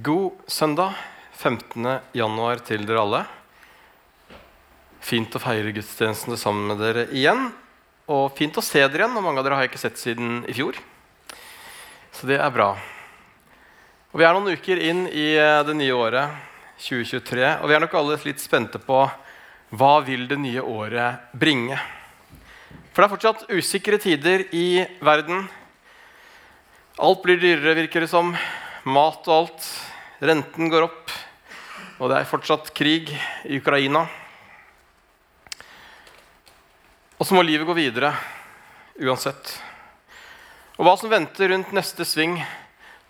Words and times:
God 0.00 0.32
søndag 0.46 0.94
15. 1.32 1.98
januar 2.16 2.62
til 2.64 2.86
dere 2.88 3.00
alle. 3.02 3.18
Fint 5.04 5.34
å 5.36 5.42
feire 5.42 5.74
gudstjenestene 5.76 6.38
sammen 6.40 6.70
med 6.70 6.80
dere 6.80 7.02
igjen. 7.12 7.50
Og 8.08 8.32
fint 8.38 8.56
å 8.56 8.64
se 8.64 8.80
dere 8.80 9.02
igjen. 9.02 9.18
og 9.20 9.26
Mange 9.26 9.42
av 9.42 9.44
dere 9.44 9.58
har 9.58 9.66
jeg 9.66 9.74
ikke 9.74 9.82
sett 9.82 10.00
siden 10.00 10.38
i 10.48 10.54
fjor. 10.56 10.78
Så 12.08 12.30
det 12.30 12.40
er 12.40 12.54
bra. 12.56 12.70
Og 14.14 14.22
Vi 14.22 14.24
er 14.24 14.32
noen 14.32 14.56
uker 14.56 14.80
inn 14.80 15.04
i 15.12 15.26
eh, 15.36 15.60
det 15.68 15.76
nye 15.76 15.92
året 15.92 16.40
2023, 16.86 17.44
og 17.60 17.68
vi 17.68 17.76
er 17.76 17.84
nok 17.84 18.00
alle 18.00 18.18
litt 18.24 18.40
spente 18.40 18.80
på 18.80 19.04
hva 19.76 19.92
vil 20.08 20.24
det 20.32 20.40
nye 20.40 20.64
året 20.64 21.36
bringe. 21.36 21.76
For 22.96 23.04
det 23.04 23.10
er 23.10 23.16
fortsatt 23.18 23.46
usikre 23.52 24.00
tider 24.00 24.48
i 24.56 24.86
verden. 25.04 25.44
Alt 26.96 27.24
blir 27.28 27.36
dyrere, 27.36 27.76
virker 27.84 28.08
det 28.08 28.14
som 28.16 28.32
mat 28.84 29.28
og 29.28 29.34
alt. 29.36 29.68
Renten 30.22 30.70
går 30.70 30.86
opp, 30.86 31.10
og 31.98 32.10
det 32.10 32.20
er 32.20 32.28
fortsatt 32.30 32.70
krig 32.76 33.10
i 33.10 33.58
Ukraina. 33.58 34.04
Og 37.18 37.26
så 37.26 37.34
må 37.34 37.42
livet 37.46 37.66
gå 37.66 37.74
videre 37.74 38.12
uansett. 39.02 39.56
Og 40.78 40.86
hva 40.86 40.96
som 40.98 41.10
venter 41.12 41.52
rundt 41.52 41.74
neste 41.74 42.06
sving, 42.08 42.38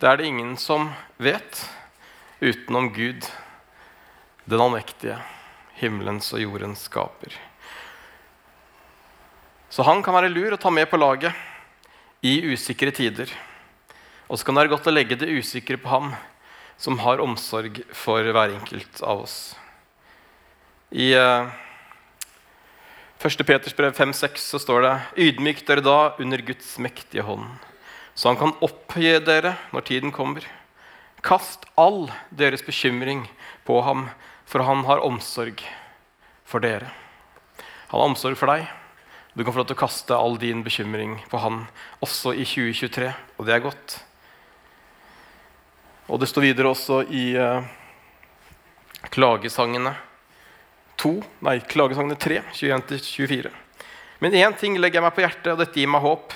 det 0.00 0.08
er 0.08 0.18
det 0.18 0.28
ingen 0.28 0.56
som 0.60 0.90
vet 1.22 1.62
utenom 2.42 2.90
Gud, 2.92 3.24
den 4.44 4.60
allmektige, 4.60 5.20
himmelens 5.78 6.32
og 6.34 6.42
jordens 6.42 6.88
skaper. 6.88 7.36
Så 9.72 9.86
han 9.86 10.02
kan 10.04 10.16
være 10.16 10.32
lur 10.32 10.52
å 10.52 10.60
ta 10.60 10.72
med 10.74 10.90
på 10.90 11.00
laget 11.00 11.32
i 12.20 12.40
usikre 12.52 12.92
tider. 12.92 13.30
Og 14.32 14.38
så 14.40 14.46
kan 14.48 14.56
det 14.56 14.62
være 14.62 14.72
godt 14.72 14.86
å 14.88 14.92
legge 14.94 15.16
det 15.20 15.28
usikre 15.28 15.76
på 15.76 15.90
ham 15.92 16.14
som 16.80 16.96
har 17.04 17.20
omsorg 17.20 17.82
for 17.92 18.24
hver 18.24 18.54
enkelt 18.56 19.02
av 19.04 19.26
oss. 19.26 19.34
I 20.88 21.10
uh, 21.12 21.50
eh, 23.20 23.28
1. 23.28 23.42
Peters 23.44 23.76
brev 23.76 23.92
5,6 23.92 24.46
så 24.54 24.60
står 24.62 24.86
det 24.86 24.92
Ydmyk 25.26 25.60
dere 25.68 25.84
da 25.84 25.98
under 26.16 26.40
Guds 26.48 26.70
mektige 26.80 27.26
hånd, 27.26 27.44
så 28.16 28.30
han 28.32 28.38
kan 28.40 28.54
oppgi 28.64 29.12
dere 29.20 29.52
når 29.74 29.84
tiden 29.90 30.14
kommer. 30.16 30.46
Kast 31.20 31.68
all 31.76 32.06
deres 32.32 32.64
bekymring 32.64 33.26
på 33.68 33.82
ham, 33.84 34.06
for 34.48 34.64
han 34.64 34.86
har 34.88 35.04
omsorg 35.04 35.60
for 36.48 36.64
dere. 36.64 36.88
Han 37.92 38.00
har 38.00 38.06
omsorg 38.08 38.40
for 38.40 38.48
deg. 38.48 38.64
Du 39.36 39.44
kan 39.44 39.52
få 39.52 39.60
lov 39.60 39.68
til 39.68 39.76
å 39.76 39.82
kaste 39.84 40.16
all 40.16 40.40
din 40.40 40.64
bekymring 40.64 41.18
på 41.28 41.44
han 41.44 41.66
også 42.00 42.32
i 42.32 42.48
2023, 42.48 43.12
og 43.36 43.46
det 43.48 43.54
er 43.58 43.64
godt. 43.68 43.98
Og 46.10 46.18
det 46.20 46.28
står 46.30 46.48
videre 46.48 46.72
også 46.72 47.02
i 47.14 47.32
eh, 47.38 47.68
klagesangene 49.14 49.94
2, 51.02 51.12
nei, 51.46 51.56
klagesangene 51.66 52.18
3, 52.18 52.40
21-24. 52.54 53.50
Men 54.22 54.36
én 54.38 54.56
ting 54.58 54.76
legger 54.78 55.00
jeg 55.00 55.06
meg 55.06 55.14
på 55.16 55.24
hjertet, 55.24 55.52
og 55.54 55.62
dette 55.62 55.78
gir 55.78 55.90
meg 55.90 56.04
håp. 56.04 56.34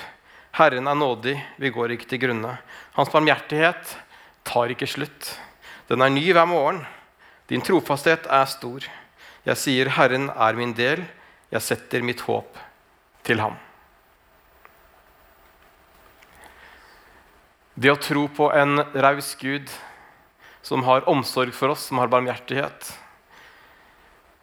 Herren 0.57 0.89
er 0.89 0.97
nådig, 0.97 1.35
vi 1.61 1.71
går 1.71 1.93
ikke 1.95 2.09
til 2.09 2.23
grunne. 2.25 2.57
Hans 2.97 3.11
barmhjertighet 3.13 3.93
tar 4.47 4.73
ikke 4.73 4.89
slutt. 4.89 5.35
Den 5.87 6.03
er 6.03 6.11
ny 6.11 6.25
hver 6.35 6.49
morgen. 6.49 6.81
Din 7.47 7.63
trofasthet 7.63 8.27
er 8.27 8.49
stor. 8.51 8.87
Jeg 9.47 9.61
sier, 9.61 9.93
Herren 9.95 10.27
er 10.33 10.59
min 10.59 10.73
del. 10.75 11.05
Jeg 11.53 11.63
setter 11.63 12.03
mitt 12.03 12.25
håp 12.27 12.59
til 13.27 13.39
ham. 13.39 13.55
Det 17.77 17.91
å 17.93 17.99
tro 18.01 18.23
på 18.33 18.47
en 18.57 18.79
raus 18.97 19.35
Gud 19.37 19.69
som 20.65 20.81
har 20.87 21.05
omsorg 21.05 21.51
for 21.53 21.75
oss, 21.75 21.83
som 21.85 21.99
har 22.01 22.09
barmhjertighet, 22.09 22.87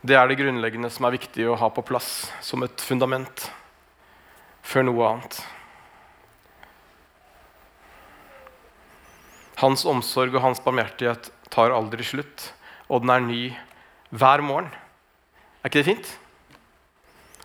det 0.06 0.14
er 0.14 0.28
det 0.30 0.36
grunnleggende 0.38 0.86
som 0.92 1.08
er 1.08 1.16
viktig 1.16 1.48
å 1.50 1.56
ha 1.58 1.66
på 1.74 1.82
plass 1.82 2.28
som 2.44 2.62
et 2.62 2.78
fundament 2.78 3.48
før 4.62 4.86
noe 4.86 5.09
annet. 5.09 5.38
Hans 9.59 9.82
omsorg 9.88 10.36
og 10.36 10.44
hans 10.44 10.62
barmhjertighet 10.62 11.32
tar 11.50 11.75
aldri 11.75 12.06
slutt, 12.06 12.53
og 12.86 13.03
den 13.03 13.14
er 13.16 13.25
ny 13.25 13.41
hver 14.14 14.44
morgen. 14.47 14.69
Er 15.64 15.72
ikke 15.72 15.82
det 15.82 15.88
fint? 15.88 16.12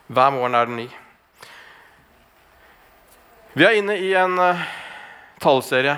Hver 0.05 0.35
morgen 0.37 0.57
er 0.59 0.69
den 0.69 0.83
ny. 0.83 0.87
Vi 3.57 3.65
er 3.65 3.79
inne 3.79 3.97
i 3.97 4.13
en 4.19 4.37
uh, 4.37 4.69
taleserie 5.39 5.95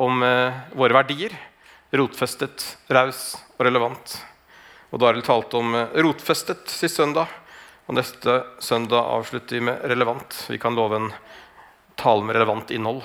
om 0.00 0.22
uh, 0.22 0.52
våre 0.74 0.96
verdier. 1.00 1.34
Rotfestet, 1.90 2.64
raus 2.90 3.34
og 3.56 3.64
relevant. 3.66 4.16
Og 4.90 5.02
Daril 5.02 5.24
talte 5.26 5.58
om 5.60 5.74
uh, 5.74 5.88
rotfestet 6.02 6.70
sist 6.70 6.98
søndag. 7.00 7.30
Og 7.90 7.96
neste 7.98 8.42
søndag 8.62 9.06
avslutter 9.16 9.58
vi 9.58 9.64
med 9.70 9.82
relevant. 9.90 10.44
Vi 10.50 10.58
kan 10.62 10.76
love 10.78 10.98
en 10.98 11.10
tale 11.98 12.26
med 12.26 12.36
relevant 12.38 12.70
innhold. 12.74 13.02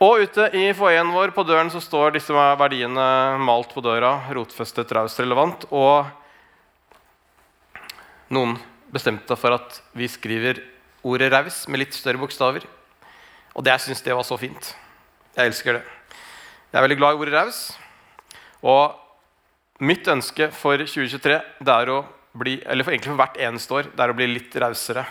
Og 0.00 0.24
ute 0.24 0.46
i 0.56 0.70
foajeen 0.72 1.12
vår 1.12 1.34
på 1.36 1.44
døren 1.44 1.68
så 1.72 1.82
står 1.84 2.14
disse 2.16 2.32
verdiene 2.32 3.36
malt 3.44 3.74
på 3.74 3.84
døra. 3.84 4.16
Rotfestet, 4.32 4.92
raus, 4.96 5.18
relevant. 5.20 5.66
Og 5.70 6.08
noen 8.32 8.56
bestemte 8.90 9.36
for 9.38 9.54
at 9.58 9.82
vi 9.92 10.08
skriver 10.08 10.62
ordet 11.04 11.30
'raus' 11.32 11.68
med 11.68 11.84
litt 11.84 11.94
større 11.94 12.20
bokstaver. 12.20 12.64
Og 13.54 13.64
det, 13.64 13.74
jeg 13.74 13.88
syns 13.88 14.04
det 14.06 14.16
var 14.16 14.26
så 14.26 14.38
fint. 14.40 14.74
Jeg 15.36 15.50
elsker 15.50 15.78
det. 15.78 15.84
Jeg 16.70 16.78
er 16.78 16.86
veldig 16.86 16.98
glad 17.00 17.14
i 17.14 17.22
ordet 17.24 17.34
'raus'. 17.34 17.62
Og 18.62 18.94
mitt 19.80 20.06
ønske 20.08 20.50
for 20.52 20.76
2023 20.76 21.40
det 21.64 21.74
er 21.74 21.90
å 21.90 22.04
bli, 22.36 22.60
eller 22.66 22.84
for 22.84 22.92
egentlig 22.92 23.10
for 23.10 23.20
hvert 23.20 23.40
eneste 23.40 23.74
år, 23.74 23.90
det 23.96 24.04
er 24.04 24.12
å 24.12 24.16
bli 24.16 24.28
litt 24.30 24.54
rausere 24.54 25.04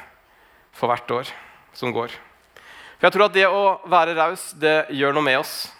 for 0.71 0.91
hvert 0.91 1.11
år 1.11 1.31
som 1.73 1.91
går. 1.91 2.13
For 2.99 3.07
jeg 3.07 3.15
tror 3.15 3.25
at 3.25 3.35
det 3.35 3.47
å 3.47 3.79
være 3.89 4.15
raus, 4.17 4.51
det 4.59 4.89
gjør 4.95 5.15
noe 5.15 5.25
med 5.25 5.39
oss. 5.39 5.71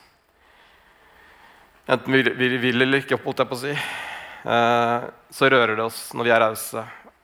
Enten 1.90 2.14
vi, 2.14 2.24
vi 2.24 2.58
vil 2.62 2.82
eller 2.82 3.02
ikke, 3.02 3.20
holdt 3.24 3.44
jeg 3.44 3.50
på 3.50 3.58
å 3.58 3.62
si. 3.64 3.76
Eh, 4.40 5.08
så 5.36 5.50
rører 5.52 5.76
det 5.76 5.84
oss 5.84 6.10
når 6.16 6.28
vi 6.28 6.34
er 6.34 6.44
rause, 6.44 6.84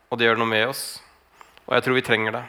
og 0.10 0.20
det 0.20 0.28
gjør 0.28 0.40
noe 0.42 0.52
med 0.52 0.68
oss. 0.72 0.86
Og 1.66 1.76
jeg 1.78 1.86
tror 1.86 1.98
vi 1.98 2.06
trenger 2.06 2.38
det. 2.38 2.44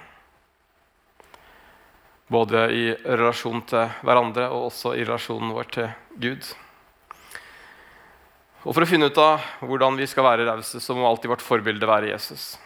Både 2.26 2.66
i 2.75 2.84
relasjon 3.06 3.60
til 3.70 3.91
hverandre 4.03 4.48
og 4.50 4.69
også 4.72 4.97
i 4.98 5.04
relasjonen 5.04 5.53
vår 5.54 5.69
til 5.76 5.91
Gud. 6.19 6.48
Og 8.66 8.75
For 8.75 8.82
å 8.82 8.88
finne 8.91 9.06
ut 9.06 9.19
av 9.22 9.44
hvordan 9.62 9.98
vi 9.98 10.09
skal 10.10 10.26
være 10.26 10.47
rause, 10.48 10.81
så 10.82 10.94
må 10.97 11.06
alltid 11.06 11.31
vårt 11.31 11.44
forbilde 11.47 11.87
være 11.87 12.10
Jesus. 12.10 12.56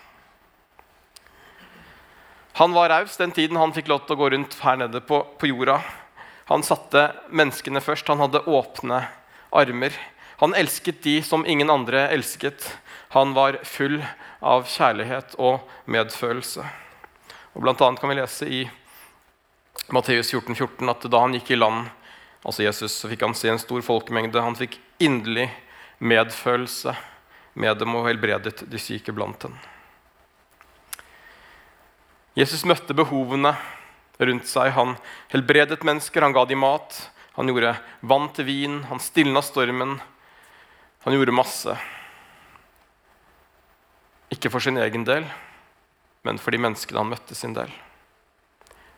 Han 2.56 2.72
var 2.72 2.88
raus 2.88 3.19
den 3.21 3.32
tiden 3.37 3.60
han 3.60 3.72
fikk 3.76 3.91
lov 3.93 4.06
til 4.06 4.16
å 4.16 4.21
gå 4.21 4.31
rundt 4.32 4.56
her 4.65 4.81
nede 4.81 5.04
på, 5.04 5.21
på 5.37 5.50
jorda. 5.53 5.78
Han 6.48 6.65
satte 6.66 7.10
menneskene 7.28 7.84
først. 7.84 8.09
Han 8.09 8.25
hadde 8.25 8.42
åpne 8.48 9.04
armer. 9.53 9.94
Han 10.41 10.56
elsket 10.56 11.03
de 11.04 11.19
som 11.22 11.44
ingen 11.44 11.71
andre 11.71 12.06
elsket. 12.16 12.65
Han 13.12 13.37
var 13.37 13.60
full 13.69 14.00
av 14.41 14.65
kjærlighet 14.72 15.37
og 15.38 15.69
medfølelse. 15.84 16.65
Og 17.54 17.65
Blant 17.65 17.82
annet 17.84 18.00
kan 18.00 18.12
vi 18.12 18.19
lese 18.19 18.48
i 18.48 18.60
Matteus 19.93 20.31
14, 20.31 20.55
14, 20.55 20.89
at 20.93 21.06
da 21.11 21.21
han 21.23 21.34
gikk 21.34 21.51
i 21.51 21.59
land, 21.59 21.89
altså 22.45 22.62
Jesus, 22.62 22.95
så 22.95 23.11
fikk 23.11 23.25
han 23.27 23.34
se 23.34 23.51
en 23.51 23.59
stor 23.59 23.83
folkemengde. 23.83 24.43
Han 24.43 24.59
fikk 24.59 24.78
inderlig 25.03 25.49
medfølelse 25.99 26.95
med 27.59 27.81
dem 27.83 27.97
og 27.99 28.06
helbredet 28.06 28.62
de 28.71 28.81
syke 28.81 29.12
blant 29.17 29.41
dem. 29.43 29.56
Jesus 32.39 32.62
møtte 32.69 32.95
behovene 32.95 33.56
rundt 34.21 34.47
seg. 34.49 34.71
Han 34.78 34.95
helbredet 35.33 35.83
mennesker, 35.84 36.22
han 36.22 36.37
ga 36.37 36.47
dem 36.47 36.62
mat. 36.62 36.97
Han 37.34 37.51
gjorde 37.51 37.75
vann 38.07 38.31
til 38.37 38.47
vin, 38.47 38.81
han 38.91 39.03
stilna 39.03 39.42
stormen. 39.42 39.98
Han 41.04 41.16
gjorde 41.16 41.34
masse. 41.34 41.77
Ikke 44.31 44.53
for 44.53 44.63
sin 44.63 44.78
egen 44.78 45.04
del, 45.09 45.27
men 46.22 46.39
for 46.39 46.54
de 46.54 46.60
menneskene 46.63 47.03
han 47.03 47.10
møtte 47.10 47.34
sin 47.34 47.57
del. 47.57 47.72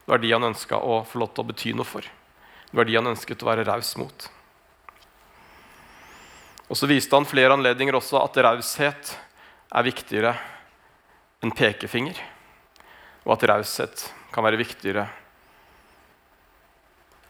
Det 0.04 0.10
var 0.10 0.18
de 0.18 0.32
han 0.32 0.50
ønska 0.50 0.78
å 0.78 1.02
få 1.06 1.22
lov 1.22 1.32
til 1.32 1.44
å 1.44 1.48
bety 1.52 1.72
noe 1.78 1.86
for. 1.86 2.02
Det 2.02 2.78
var 2.78 2.88
de 2.88 2.96
han 2.98 3.10
ønsket 3.12 3.42
å 3.44 3.48
være 3.50 3.66
raus 3.68 3.94
mot. 4.00 4.28
Og 6.72 6.78
Så 6.78 6.88
viste 6.88 7.14
han 7.14 7.28
flere 7.28 7.52
anledninger 7.52 7.94
også 7.94 8.16
at 8.22 8.38
raushet 8.46 9.16
er 9.72 9.84
viktigere 9.84 10.32
enn 11.44 11.52
pekefinger. 11.52 12.16
Og 13.26 13.34
at 13.36 13.44
raushet 13.50 14.06
kan 14.32 14.44
være 14.46 14.60
viktigere 14.60 15.04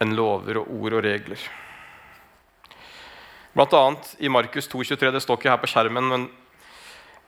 enn 0.03 0.15
lover 0.19 0.61
og 0.63 0.71
ord 0.79 0.99
og 0.99 1.05
regler. 1.05 1.43
Blant 3.53 3.75
annet 3.77 4.15
i 4.25 4.31
Markus 4.33 4.71
2,23, 4.71 5.11
det 5.13 5.21
står 5.21 5.39
ikke 5.39 5.51
her 5.51 5.61
på 5.61 5.69
skjermen, 5.69 6.07
men, 6.09 6.29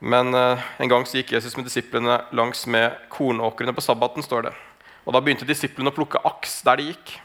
men 0.01 0.31
uh, 0.33 0.63
en 0.81 0.89
gang 0.89 1.05
så 1.05 1.19
gikk 1.19 1.35
Jesus 1.35 1.53
med 1.59 1.67
disiplene 1.67 2.17
langs 2.35 2.65
med 2.65 2.95
kornåkrene 3.13 3.75
på 3.75 3.83
sabbaten. 3.85 4.25
står 4.25 4.47
det. 4.47 4.55
Og 5.05 5.13
Da 5.13 5.21
begynte 5.21 5.47
disiplene 5.47 5.93
å 5.93 5.95
plukke 5.95 6.21
aks 6.25 6.59
der 6.65 6.81
de 6.81 6.89
gikk. 6.89 7.15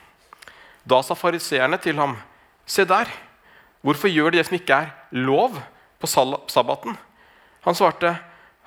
Da 0.85 1.01
sa 1.05 1.17
fariseerne 1.17 1.81
til 1.81 1.97
ham, 2.01 2.17
Se 2.67 2.85
der! 2.85 3.09
Hvorfor 3.81 4.13
gjør 4.13 4.31
de 4.31 4.39
det 4.39 4.47
som 4.47 4.59
ikke 4.59 4.77
er 4.77 4.91
lov 5.17 5.57
på 5.99 6.07
sabbaten? 6.07 6.99
Han 7.65 7.75
svarte, 7.77 8.19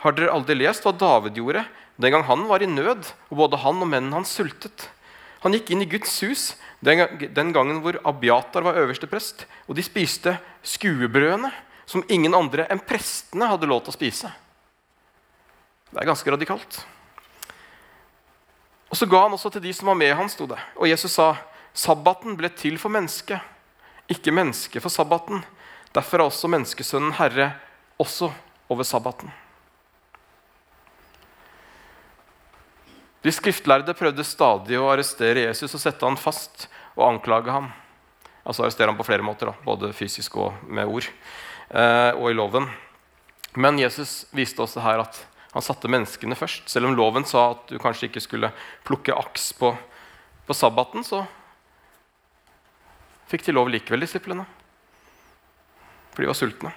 Har 0.01 0.15
dere 0.18 0.33
aldri 0.33 0.57
lest 0.57 0.83
hva 0.83 0.92
David 0.92 1.38
gjorde 1.38 1.63
den 2.01 2.12
gang 2.12 2.25
han 2.25 2.48
var 2.50 2.63
i 2.65 2.68
nød, 2.68 3.06
og 3.30 3.38
både 3.38 3.60
han 3.62 3.77
og 3.80 3.88
mennene 3.88 4.18
hans 4.18 4.33
sultet? 4.33 4.89
Han 5.44 5.54
gikk 5.54 5.69
inn 5.71 5.83
i 5.86 5.89
Guds 5.92 6.16
hus 6.24 6.44
den 6.81 7.54
gangen 7.54 7.81
hvor 7.83 8.00
Abiatar 8.07 8.66
var 8.66 8.80
øverste 8.81 9.07
prest, 9.07 9.45
og 9.68 9.77
de 9.77 9.86
spiste 9.86 10.38
skuebrødene 10.66 11.51
som 11.86 12.04
ingen 12.09 12.33
andre 12.36 12.66
enn 12.71 12.81
prestene 12.83 13.48
hadde 13.51 13.69
lov 13.69 13.83
til 13.83 13.94
å 13.94 13.98
spise. 13.98 14.31
Det 15.92 16.01
er 16.01 16.09
ganske 16.09 16.33
radikalt. 16.33 16.80
Og 18.94 18.98
Så 18.98 19.07
ga 19.10 19.24
han 19.24 19.34
også 19.34 19.50
til 19.50 19.63
de 19.63 19.72
som 19.74 19.90
var 19.90 19.98
med 19.98 20.12
han, 20.13 20.28
sto 20.30 20.45
det. 20.45 20.60
Og 20.78 20.86
Jesus 20.86 21.16
sa, 21.18 21.31
sabbaten 21.74 22.36
ble 22.38 22.51
til 22.54 22.75
for 22.78 22.94
mennesket, 22.94 23.42
ikke 24.06 24.30
mennesket 24.30 24.84
for 24.86 24.94
sabbaten. 24.94 25.42
Derfor 25.98 26.22
er 26.22 26.30
også 26.30 26.51
menneskesønnen 26.54 27.16
herre 27.18 27.56
også 27.98 28.30
over 28.69 28.86
sabbaten. 28.86 29.34
De 33.25 33.34
skriftlærde 33.34 33.98
prøvde 33.98 34.28
stadig 34.28 34.78
å 34.78 34.92
arrestere 34.92 35.48
Jesus 35.48 35.74
og 35.74 35.81
sette 35.81 36.06
han 36.06 36.19
fast 36.19 36.68
og 36.94 37.07
anklage 37.07 37.50
ham. 37.50 37.72
Altså 38.45 38.68
arrestere 38.68 38.94
ham 38.94 39.01
på 39.01 39.10
flere 39.10 39.25
måter, 39.25 39.50
da, 39.50 39.57
både 39.66 39.90
fysisk 39.98 40.38
og 40.38 40.62
med 40.69 40.86
ord. 40.86 41.10
Eh, 41.74 42.12
og 42.13 42.30
i 42.30 42.38
loven. 42.38 42.69
Men 43.57 43.81
Jesus 43.81 44.28
viste 44.38 44.62
også 44.62 44.86
her 44.86 45.01
at 45.07 45.24
han 45.54 45.62
satte 45.62 45.92
menneskene 45.92 46.38
først. 46.38 46.66
Selv 46.70 46.90
om 46.90 46.96
loven 46.98 47.26
sa 47.30 47.52
at 47.54 47.70
du 47.70 47.78
kanskje 47.82 48.10
ikke 48.10 48.24
skulle 48.26 48.50
plukke 48.88 49.14
aks 49.14 49.52
på, 49.60 49.74
på 50.48 50.58
sabbaten, 50.58 51.06
så 51.06 51.24
fikk 53.30 53.46
de 53.46 53.54
lov 53.54 53.70
likevel, 53.70 54.02
disiplene. 54.02 54.48
For 56.14 56.26
de 56.26 56.30
var 56.30 56.38
sultne. 56.38 56.74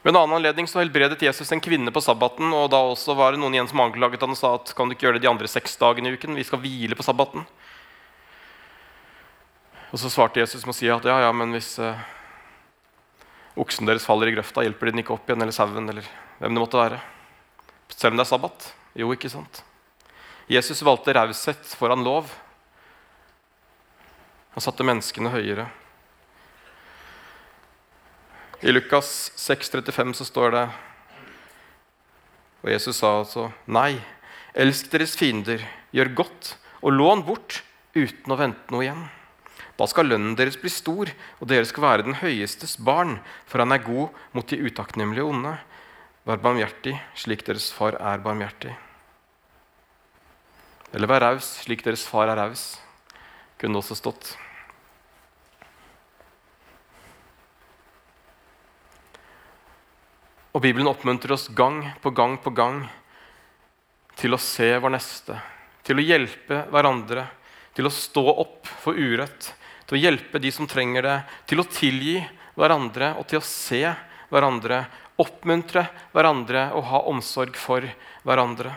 Ved 0.00 0.14
en 0.14 0.22
annen 0.22 0.38
anledning 0.38 0.68
så 0.68 0.80
helbredet 0.80 1.20
Jesus 1.20 1.52
en 1.52 1.60
kvinne 1.60 1.92
på 1.92 2.00
sabbaten. 2.00 2.48
og 2.56 2.70
Da 2.72 2.80
også 2.88 3.12
var 3.16 3.34
det 3.34 3.42
noen 3.42 3.58
igjen 3.58 3.68
som 3.68 3.82
anklaget 3.84 4.24
han 4.24 4.32
og 4.32 4.40
sa 4.40 4.54
at 4.56 4.72
kan 4.76 4.88
du 4.88 4.96
ikke 4.96 5.08
gjøre 5.08 5.20
det 5.20 5.26
de 5.26 5.32
andre 5.32 5.48
seks 5.48 5.76
dagene 5.80 6.08
i 6.08 6.16
uken? 6.16 6.38
Vi 6.40 6.46
skal 6.48 6.62
hvile 6.62 6.96
på 6.96 7.04
sabbaten. 7.04 7.44
Og 9.90 10.00
Så 10.00 10.08
svarte 10.08 10.40
Jesus 10.40 10.64
med 10.64 10.72
å 10.72 10.78
si 10.78 10.88
at 10.88 11.04
ja, 11.04 11.18
ja, 11.26 11.30
men 11.36 11.52
hvis 11.52 11.74
eh, 11.82 12.00
oksen 13.60 13.88
deres 13.88 14.06
faller 14.06 14.30
i 14.30 14.34
grøfta, 14.36 14.64
hjelper 14.64 14.88
de 14.88 14.94
den 14.94 15.02
ikke 15.04 15.16
opp 15.16 15.28
igjen, 15.28 15.42
eller 15.42 15.56
sauen, 15.56 15.88
eller 15.90 16.06
hvem 16.40 16.56
det 16.56 16.62
måtte 16.62 16.80
være. 16.80 17.00
Selv 17.92 18.14
om 18.14 18.20
det 18.20 18.24
er 18.24 18.30
sabbat. 18.32 18.70
Jo, 18.96 19.10
ikke 19.12 19.30
sant? 19.30 19.62
Jesus 20.50 20.80
valgte 20.82 21.14
raushet 21.14 21.74
foran 21.78 22.02
lov. 22.02 22.32
Han 24.56 24.64
satte 24.64 24.86
menneskene 24.86 25.30
høyere. 25.30 25.68
I 28.60 28.72
Lukas 28.74 29.30
6,35 29.40 30.18
så 30.18 30.26
står 30.28 30.50
det 30.52 30.64
Og 32.60 32.68
Jesus 32.68 32.98
sa 33.00 33.14
altså 33.22 33.46
Nei, 33.72 33.94
elsk 34.52 34.90
deres 34.92 35.14
fiender, 35.16 35.62
gjør 35.96 36.12
godt 36.24 36.56
og 36.80 36.92
lån 36.96 37.24
bort 37.24 37.62
uten 37.94 38.32
å 38.32 38.36
vente 38.40 38.72
noe 38.72 38.84
igjen. 38.84 39.06
Da 39.80 39.86
skal 39.88 40.10
lønnen 40.10 40.36
deres 40.36 40.58
bli 40.60 40.68
stor, 40.72 41.08
og 41.40 41.48
dere 41.48 41.64
skal 41.68 41.86
være 41.86 42.04
den 42.04 42.18
høyestes 42.20 42.76
barn, 42.84 43.18
for 43.48 43.62
han 43.62 43.72
er 43.72 43.84
god 43.84 44.16
mot 44.36 44.48
de 44.50 44.58
utakknemlige 44.60 45.24
onde. 45.24 45.54
Vær 46.28 46.40
barmhjertig 46.42 46.94
slik 47.16 47.46
deres 47.46 47.70
far 47.72 47.96
er 47.96 48.20
barmhjertig. 48.20 48.74
Eller 50.92 51.08
vær 51.08 51.22
raus 51.24 51.48
slik 51.62 51.84
deres 51.86 52.04
far 52.08 52.28
er 52.28 52.36
raus, 52.40 52.74
kunne 53.60 53.80
også 53.80 53.96
stått. 53.98 54.34
Og 60.50 60.64
Bibelen 60.64 60.90
oppmuntrer 60.90 61.36
oss 61.36 61.46
gang 61.54 61.84
på 62.02 62.10
gang 62.10 62.34
på 62.42 62.50
gang 62.50 62.82
til 64.18 64.34
å 64.34 64.42
se 64.42 64.66
vår 64.82 64.92
neste, 64.92 65.36
til 65.86 66.00
å 66.00 66.04
hjelpe 66.04 66.64
hverandre, 66.74 67.28
til 67.72 67.86
å 67.86 67.94
stå 67.94 68.24
opp 68.42 68.68
for 68.82 68.98
urett, 68.98 69.52
til 69.86 69.96
å 69.96 70.02
hjelpe 70.02 70.42
de 70.42 70.50
som 70.52 70.66
trenger 70.68 71.06
det, 71.06 71.16
til 71.48 71.62
å 71.62 71.68
tilgi 71.70 72.18
hverandre 72.58 73.14
og 73.16 73.28
til 73.30 73.38
å 73.38 73.46
se 73.46 73.84
hverandre, 74.30 74.82
oppmuntre 75.20 75.86
hverandre 76.14 76.70
og 76.76 76.86
ha 76.90 77.02
omsorg 77.10 77.58
for 77.58 77.84
hverandre. 78.26 78.72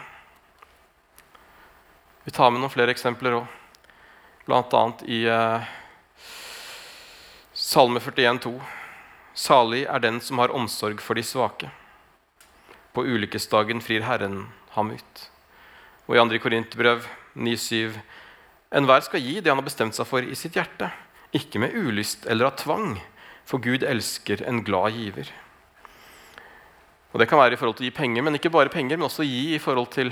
Vi 2.23 2.31
tar 2.31 2.51
med 2.51 2.63
noen 2.63 2.71
flere 2.71 2.93
eksempler 2.93 3.35
òg, 3.41 3.47
bl.a. 4.47 4.83
i 5.11 5.23
eh, 5.27 5.71
Salme 7.53 7.99
41,2. 7.99 8.53
Salig 9.33 9.83
er 9.89 10.03
den 10.03 10.21
som 10.21 10.39
har 10.39 10.53
omsorg 10.55 11.01
for 11.03 11.19
de 11.19 11.23
svake. 11.25 11.69
På 12.93 13.03
ulykkesdagen 13.03 13.81
frir 13.81 14.05
Herren 14.07 14.47
ham 14.77 14.93
ut. 14.93 15.23
Og 16.07 16.15
i 16.15 16.21
2. 16.21 16.39
Korinterbrev 16.43 17.07
9,7.: 17.35 17.99
Enhver 18.73 19.05
skal 19.05 19.21
gi 19.21 19.39
det 19.39 19.51
han 19.51 19.59
har 19.59 19.67
bestemt 19.67 19.97
seg 19.97 20.07
for 20.09 20.25
i 20.25 20.37
sitt 20.37 20.57
hjerte, 20.57 20.89
ikke 21.33 21.61
med 21.61 21.75
ulyst 21.77 22.25
eller 22.25 22.49
av 22.49 22.57
tvang, 22.61 23.01
for 23.45 23.61
Gud 23.61 23.83
elsker 23.83 24.41
en 24.47 24.63
glad 24.65 24.95
giver. 24.97 25.29
Og 27.13 27.19
Det 27.19 27.29
kan 27.29 27.37
være 27.37 27.53
i 27.53 27.57
forhold 27.61 27.77
til 27.77 27.85
å 27.85 27.89
gi 27.91 27.95
penger, 27.95 28.25
men 28.25 28.35
ikke 28.39 28.51
bare 28.53 28.73
penger, 28.73 28.97
men 28.97 29.05
også 29.05 29.25
gi 29.25 29.53
i 29.53 29.61
forhold 29.61 29.91
til 29.93 30.09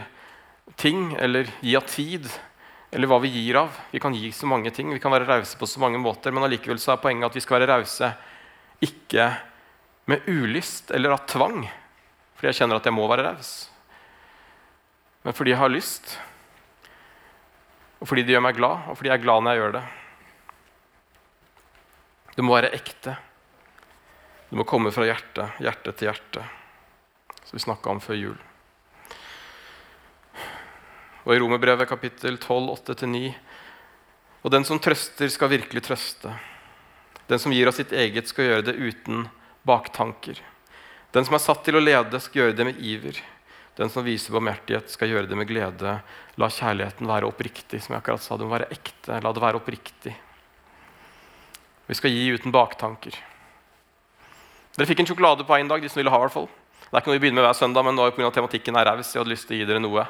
ting, 0.78 1.16
eller 1.18 1.50
gi 1.60 1.74
av 1.76 1.88
tid, 1.90 2.28
eller 2.94 3.10
hva 3.10 3.18
vi 3.24 3.32
gir 3.34 3.58
av. 3.64 3.74
Vi 3.90 4.00
kan 4.04 4.14
gi 4.14 4.30
så 4.36 4.46
mange 4.50 4.70
ting, 4.76 4.92
vi 4.94 5.02
kan 5.02 5.14
være 5.14 5.26
rause 5.26 5.58
på 5.58 5.70
så 5.70 5.82
mange 5.82 5.98
måter, 5.98 6.32
men 6.32 6.46
allikevel 6.46 6.80
så 6.80 6.94
er 6.94 7.02
poenget 7.02 7.26
at 7.26 7.38
vi 7.40 7.44
skal 7.44 7.58
være 7.58 7.72
rause 7.74 8.12
ikke 8.86 9.32
med 10.12 10.30
ulyst 10.30 10.92
eller 10.94 11.16
av 11.16 11.26
tvang, 11.30 11.64
fordi 12.36 12.52
jeg 12.52 12.60
kjenner 12.62 12.82
at 12.82 12.90
jeg 12.90 12.98
må 12.98 13.08
være 13.10 13.26
raus, 13.30 13.52
men 15.26 15.38
fordi 15.38 15.54
jeg 15.54 15.62
har 15.62 15.74
lyst. 15.74 16.16
Og 18.02 18.10
fordi 18.10 18.24
det 18.26 18.34
gjør 18.34 18.46
meg 18.46 18.58
glad, 18.58 18.88
og 18.90 18.98
fordi 18.98 19.12
jeg 19.12 19.20
er 19.20 19.26
glad 19.26 19.44
når 19.46 19.54
jeg 19.54 19.62
gjør 19.62 19.76
det. 19.76 19.84
Det 22.34 22.46
må 22.46 22.56
være 22.58 22.74
ekte. 22.74 23.14
Det 24.50 24.58
må 24.58 24.66
komme 24.68 24.90
fra 24.92 25.06
hjertet, 25.06 25.62
hjerte 25.62 25.94
til 25.94 26.10
hjerte, 26.10 26.48
som 27.52 27.58
vi 27.58 27.64
snakka 27.66 27.90
om 27.92 28.00
før 28.00 28.16
jul. 28.16 28.38
Og 31.28 31.34
I 31.36 31.40
Romerbrevet 31.42 31.90
kapittel 31.90 32.38
12, 32.40 32.70
8-9.: 32.96 33.34
Og 34.42 34.52
den 34.52 34.64
som 34.64 34.80
trøster, 34.80 35.28
skal 35.28 35.52
virkelig 35.52 35.84
trøste. 35.84 36.32
Den 37.28 37.40
som 37.40 37.52
gir 37.52 37.68
av 37.68 37.76
sitt 37.76 37.92
eget, 37.92 38.32
skal 38.32 38.48
gjøre 38.48 38.66
det 38.70 38.78
uten 38.80 39.28
baktanker. 39.68 40.40
Den 41.12 41.28
som 41.28 41.36
er 41.36 41.44
satt 41.44 41.66
til 41.68 41.76
å 41.76 41.84
lede, 41.84 42.24
skal 42.24 42.42
gjøre 42.42 42.56
det 42.56 42.68
med 42.70 42.80
iver. 42.80 43.20
Den 43.76 43.92
som 43.92 44.08
viser 44.08 44.32
barmhjertighet, 44.32 44.88
skal 44.90 45.12
gjøre 45.12 45.28
det 45.28 45.36
med 45.36 45.52
glede. 45.52 45.98
La 46.40 46.48
kjærligheten 46.48 47.08
være 47.08 47.28
oppriktig. 47.28 47.82
som 47.84 47.94
jeg 47.96 48.00
akkurat 48.00 48.24
sa, 48.24 48.38
Det 48.38 48.48
må 48.48 48.56
være 48.56 48.72
ekte. 48.72 49.20
La 49.20 49.34
det 49.34 49.44
være 49.44 49.60
oppriktig. 49.60 50.16
Vi 51.88 52.00
skal 52.00 52.12
gi 52.12 52.32
uten 52.32 52.52
baktanker. 52.52 53.12
Dere 54.78 54.88
fikk 54.88 55.00
en 55.00 55.06
sjokolade 55.06 55.44
på 55.44 55.60
én 55.60 55.68
dag. 55.68 55.82
de 55.82 55.90
som 55.90 56.00
ville 56.00 56.10
ha 56.10 56.18
i 56.18 56.22
hvert 56.22 56.32
fall. 56.40 56.50
Det 56.92 56.98
er 56.98 57.06
ikke 57.06 57.08
noe 57.08 57.16
vi 57.16 57.22
begynner 57.24 57.40
med 57.40 57.46
hver 57.48 57.56
søndag, 57.56 57.86
men 57.88 57.96
nå 57.96 58.06
pga. 58.12 58.30
tematikken 58.36 58.76
er 58.76 58.90
raus. 58.90 59.14
Jeg 59.14 59.22
hadde 59.22 59.32
lyst 59.32 59.46
til 59.48 59.56
å 59.56 59.60
gi 59.62 59.68
dere 59.70 59.80
noe. 59.80 60.02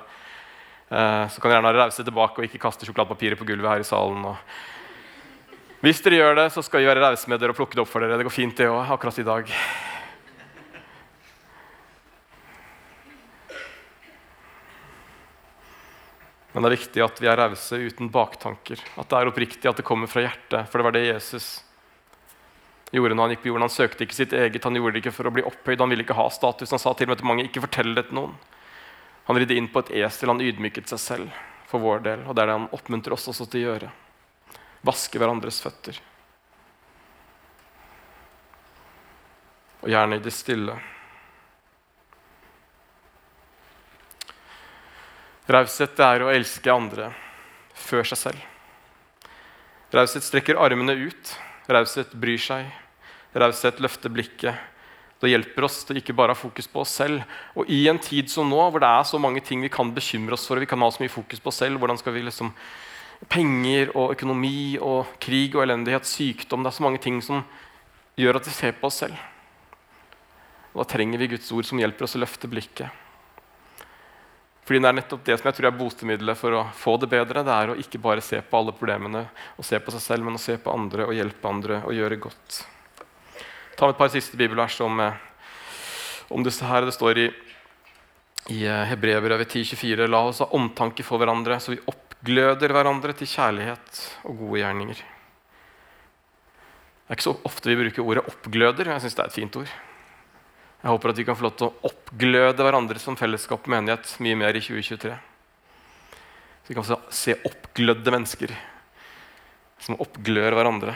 Eh, 0.89 1.25
så 1.29 1.37
kan 1.37 1.51
dere 1.51 1.59
gjerne 1.59 1.69
være 1.69 1.83
rause 1.83 2.05
tilbake 2.07 2.41
og 2.41 2.47
ikke 2.47 2.61
kaste 2.63 2.87
sjokoladepapiret 2.87 3.37
på 3.37 3.45
gulvet 3.45 3.69
her 3.69 3.83
i 3.83 3.85
salen. 3.85 4.25
Hvis 5.85 6.01
dere 6.01 6.17
gjør 6.17 6.39
det, 6.39 6.47
så 6.55 6.65
skal 6.65 6.81
vi 6.81 6.89
være 6.89 7.05
rause 7.05 7.29
med 7.29 7.37
dere 7.37 7.53
og 7.53 7.59
plukke 7.59 7.77
det 7.77 7.85
opp 7.85 7.91
for 7.91 8.01
dere. 8.01 8.17
Det 8.17 8.25
går 8.25 8.33
fint, 8.33 8.57
det 8.57 8.65
òg, 8.73 8.81
akkurat 8.97 9.21
i 9.21 9.27
dag. 9.29 9.53
Men 16.51 16.65
det 16.65 16.71
er 16.71 16.79
viktig 16.79 17.05
at 17.05 17.21
vi 17.21 17.29
er 17.29 17.45
rause 17.45 17.77
uten 17.77 18.09
baktanker. 18.09 18.81
At 18.97 19.05
det 19.05 19.21
er 19.21 19.29
oppriktig, 19.29 19.69
at 19.69 19.77
det 19.77 19.85
kommer 19.85 20.09
fra 20.09 20.25
hjertet. 20.25 20.65
For 20.65 20.81
det 20.81 20.89
var 20.89 20.97
det 20.97 21.11
Jesus 21.11 21.59
gjorde 22.91 23.15
når 23.15 23.23
han 23.23 23.33
gikk 23.35 23.43
på 23.43 23.51
jorden. 23.51 23.65
Han 23.65 23.73
søkte 23.73 24.05
ikke 24.05 24.17
sitt 24.17 24.33
eget, 24.35 24.63
han 24.63 24.75
gjorde 24.75 24.97
det 24.97 25.03
ikke 25.03 25.15
for 25.15 25.29
å 25.29 25.33
bli 25.33 25.45
opphøyd. 25.47 25.79
Han 25.79 25.93
ville 25.93 26.05
ikke 26.05 26.17
ha 26.17 26.27
status. 26.33 26.73
Han 26.73 26.81
sa 26.81 26.93
til 26.93 27.07
og 27.07 27.13
med 27.13 27.21
til 27.21 27.29
mange 27.29 27.47
ikke 27.47 27.63
fortell 27.63 27.95
det 27.95 28.07
til 28.09 28.19
noen. 28.19 28.35
Han 29.29 29.39
ridde 29.39 29.55
inn 29.55 29.69
på 29.71 29.83
et 29.83 29.91
esel. 30.03 30.31
Han 30.33 30.43
ydmyket 30.43 30.91
seg 30.91 31.01
selv 31.01 31.41
for 31.71 31.83
vår 31.83 32.05
del. 32.07 32.23
Og 32.27 32.35
det 32.35 32.43
er 32.43 32.51
det 32.51 32.59
han 32.59 32.71
oppmuntrer 32.75 33.15
oss 33.15 33.29
også 33.31 33.47
til 33.47 33.63
å 33.63 33.67
gjøre. 33.69 33.91
Vaske 34.87 35.21
hverandres 35.21 35.61
føtter. 35.63 35.99
Og 39.81 39.89
gjerne 39.89 40.17
i 40.17 40.23
det 40.23 40.33
stille. 40.35 40.75
Raushet 45.51 45.99
er 45.99 46.23
å 46.23 46.31
elske 46.31 46.71
andre 46.71 47.09
før 47.75 48.05
seg 48.07 48.19
selv. 48.19 48.43
Raushet 49.91 50.23
strekker 50.23 50.59
armene 50.61 50.93
ut. 50.95 51.33
Raushet 51.71 52.13
bryr 52.17 52.41
seg. 52.41 52.67
Raushet 53.35 53.79
løfter 53.83 54.11
blikket. 54.11 54.67
Det 55.21 55.29
hjelper 55.29 55.67
oss 55.67 55.83
til 55.85 55.99
ikke 55.99 56.15
bare 56.17 56.33
å 56.33 56.35
ha 56.35 56.39
fokus 56.39 56.67
på 56.67 56.81
oss 56.81 56.95
selv. 56.97 57.21
Og 57.53 57.69
i 57.69 57.83
en 57.91 57.99
tid 58.01 58.31
som 58.31 58.49
nå, 58.49 58.57
hvor 58.57 58.81
det 58.81 58.89
er 58.89 59.03
så 59.05 59.19
mange 59.21 59.43
ting 59.45 59.61
vi 59.61 59.69
kan 59.69 59.91
bekymre 59.93 60.33
oss 60.33 60.47
for, 60.49 60.57
og 60.57 60.65
vi 60.65 60.69
kan 60.71 60.81
ha 60.81 60.89
så 60.89 61.03
mye 61.03 61.13
fokus 61.13 61.43
på 61.43 61.51
oss 61.51 61.61
selv, 61.61 61.77
hvordan 61.77 61.99
skal 62.01 62.15
vi 62.15 62.23
liksom 62.25 62.49
penger 63.29 63.91
og 63.93 64.15
økonomi 64.15 64.79
og 64.81 65.13
krig 65.21 65.53
og 65.53 65.65
elendighet, 65.67 66.09
sykdom. 66.09 66.63
Det 66.63 66.71
er 66.71 66.77
så 66.79 66.87
mange 66.87 67.01
ting 67.03 67.21
som 67.21 67.43
gjør 68.17 68.39
at 68.39 68.49
vi 68.49 68.55
ser 68.55 68.73
på 68.79 68.89
oss 68.89 69.03
selv. 69.03 69.19
Og 70.73 70.81
da 70.81 70.89
trenger 70.95 71.21
vi 71.21 71.29
Guds 71.35 71.51
ord 71.53 71.67
som 71.67 71.79
hjelper 71.81 72.07
oss 72.07 72.17
å 72.17 72.23
løfte 72.23 72.49
blikket. 72.49 72.89
Fordi 74.71 74.79
det 74.79 74.87
er 74.87 74.95
nettopp 74.95 75.23
det 75.27 75.35
som 75.35 75.47
jeg 75.49 75.55
tror 75.57 75.65
er 75.67 75.73
botemiddelet 75.75 76.37
for 76.39 76.55
å 76.55 76.59
få 76.79 76.93
det 77.01 77.09
bedre. 77.11 77.41
Det 77.43 77.51
er 77.51 77.71
å 77.73 77.75
ikke 77.81 77.99
bare 77.99 78.21
se 78.23 78.37
på 78.39 78.55
alle 78.55 78.71
problemene 78.71 79.25
og 79.59 79.67
se 79.67 79.75
på 79.83 79.91
seg 79.91 79.99
selv, 79.99 80.23
men 80.23 80.37
å 80.37 80.39
se 80.39 80.55
på 80.55 80.71
andre 80.71 81.09
og 81.09 81.11
hjelpe 81.11 81.49
andre 81.49 81.79
og 81.81 81.91
gjøre 81.91 82.19
godt. 82.23 82.61
Ta 83.75 83.89
med 83.89 83.97
et 83.97 83.99
par 83.99 84.13
siste 84.15 84.39
bibelvers 84.39 84.79
om, 84.87 85.03
eh, 85.03 85.19
om 86.31 86.47
disse 86.47 86.63
her. 86.63 86.87
Det 86.87 86.95
står 86.95 87.19
i, 87.19 87.27
i 88.55 88.63
eh, 88.63 88.87
Hebreerbrevet 88.93 89.51
10,24.: 89.59 90.07
La 90.07 90.23
oss 90.31 90.39
ha 90.39 90.47
omtanke 90.55 91.03
for 91.03 91.19
hverandre, 91.19 91.59
så 91.59 91.75
vi 91.75 91.83
oppgløder 91.91 92.71
hverandre 92.71 93.11
til 93.11 93.27
kjærlighet 93.27 94.03
og 94.23 94.39
gode 94.45 94.63
gjerninger. 94.63 95.03
Det 97.03 97.11
er 97.11 97.19
ikke 97.19 97.27
så 97.27 97.39
ofte 97.43 97.75
vi 97.75 97.81
bruker 97.83 98.07
ordet 98.07 98.23
'oppgløder'. 98.23 98.95
Jeg 98.95 99.01
syns 99.01 99.19
det 99.19 99.25
er 99.27 99.35
et 99.35 99.41
fint 99.41 99.65
ord. 99.65 99.79
Jeg 100.81 100.89
håper 100.89 101.11
at 101.11 101.19
vi 101.19 101.25
kan 101.27 101.37
få 101.37 101.45
lov 101.45 101.57
til 101.59 101.67
å 101.67 101.89
oppgløde 101.91 102.65
hverandre 102.65 103.01
som 103.01 103.17
fellesskap 103.17 103.67
og 103.67 103.69
menighet 103.69 104.15
mye 104.25 104.37
mer 104.39 104.57
i 104.57 104.61
2023. 104.65 105.13
Så 106.61 106.71
vi 106.71 106.77
kan 106.77 106.87
se 107.13 107.35
oppglødde 107.45 108.13
mennesker 108.13 108.53
som 109.81 109.99
oppglør 110.01 110.57
hverandre. 110.57 110.95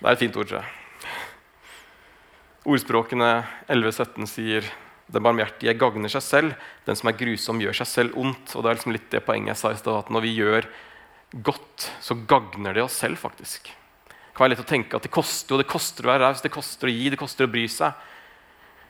Det 0.00 0.08
er 0.08 0.16
et 0.16 0.24
fint 0.24 0.40
ord, 0.40 0.50
tror 0.50 0.58
jeg. 0.58 0.72
Ordspråkene 2.74 3.30
11-17 3.70 4.26
sier 4.32 4.72
den 5.14 5.22
barmhjertige 5.22 5.76
gagner 5.78 6.10
seg 6.10 6.26
selv, 6.26 6.58
den 6.88 6.98
som 6.98 7.12
er 7.12 7.18
grusom, 7.20 7.62
gjør 7.62 7.78
seg 7.78 7.90
selv 7.92 8.18
ondt. 8.18 8.56
Og 8.56 8.64
det 8.64 8.72
er 8.72 8.80
liksom 8.80 8.96
litt 8.96 9.08
det 9.14 9.22
poenget 9.22 9.54
jeg 9.54 9.62
sa 9.62 9.70
i 9.70 9.78
stad, 9.78 10.02
at 10.02 10.10
Når 10.10 10.26
vi 10.26 10.34
gjør 10.40 10.68
godt, 11.46 11.90
så 12.02 12.18
gagner 12.26 12.74
det 12.74 12.86
oss 12.88 12.98
selv. 12.98 13.22
faktisk 13.22 13.70
kan 14.34 14.44
være 14.44 14.56
lett 14.56 14.64
å 14.64 14.66
tenke 14.66 14.98
at 14.98 15.06
det 15.06 15.12
koster, 15.14 15.54
og 15.54 15.62
det 15.62 15.70
koster 15.70 16.06
å 16.06 16.10
være 16.10 16.26
raus, 16.26 16.42
det 16.42 16.50
koster 16.52 16.90
å 16.90 16.92
gi, 16.94 17.06
det 17.12 17.20
koster 17.20 17.46
å 17.46 17.52
bry 17.52 17.64
seg. 17.70 17.94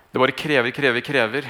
Det 0.08 0.22
bare 0.22 0.36
krever, 0.36 0.72
krever, 0.72 1.04
krever. 1.04 1.48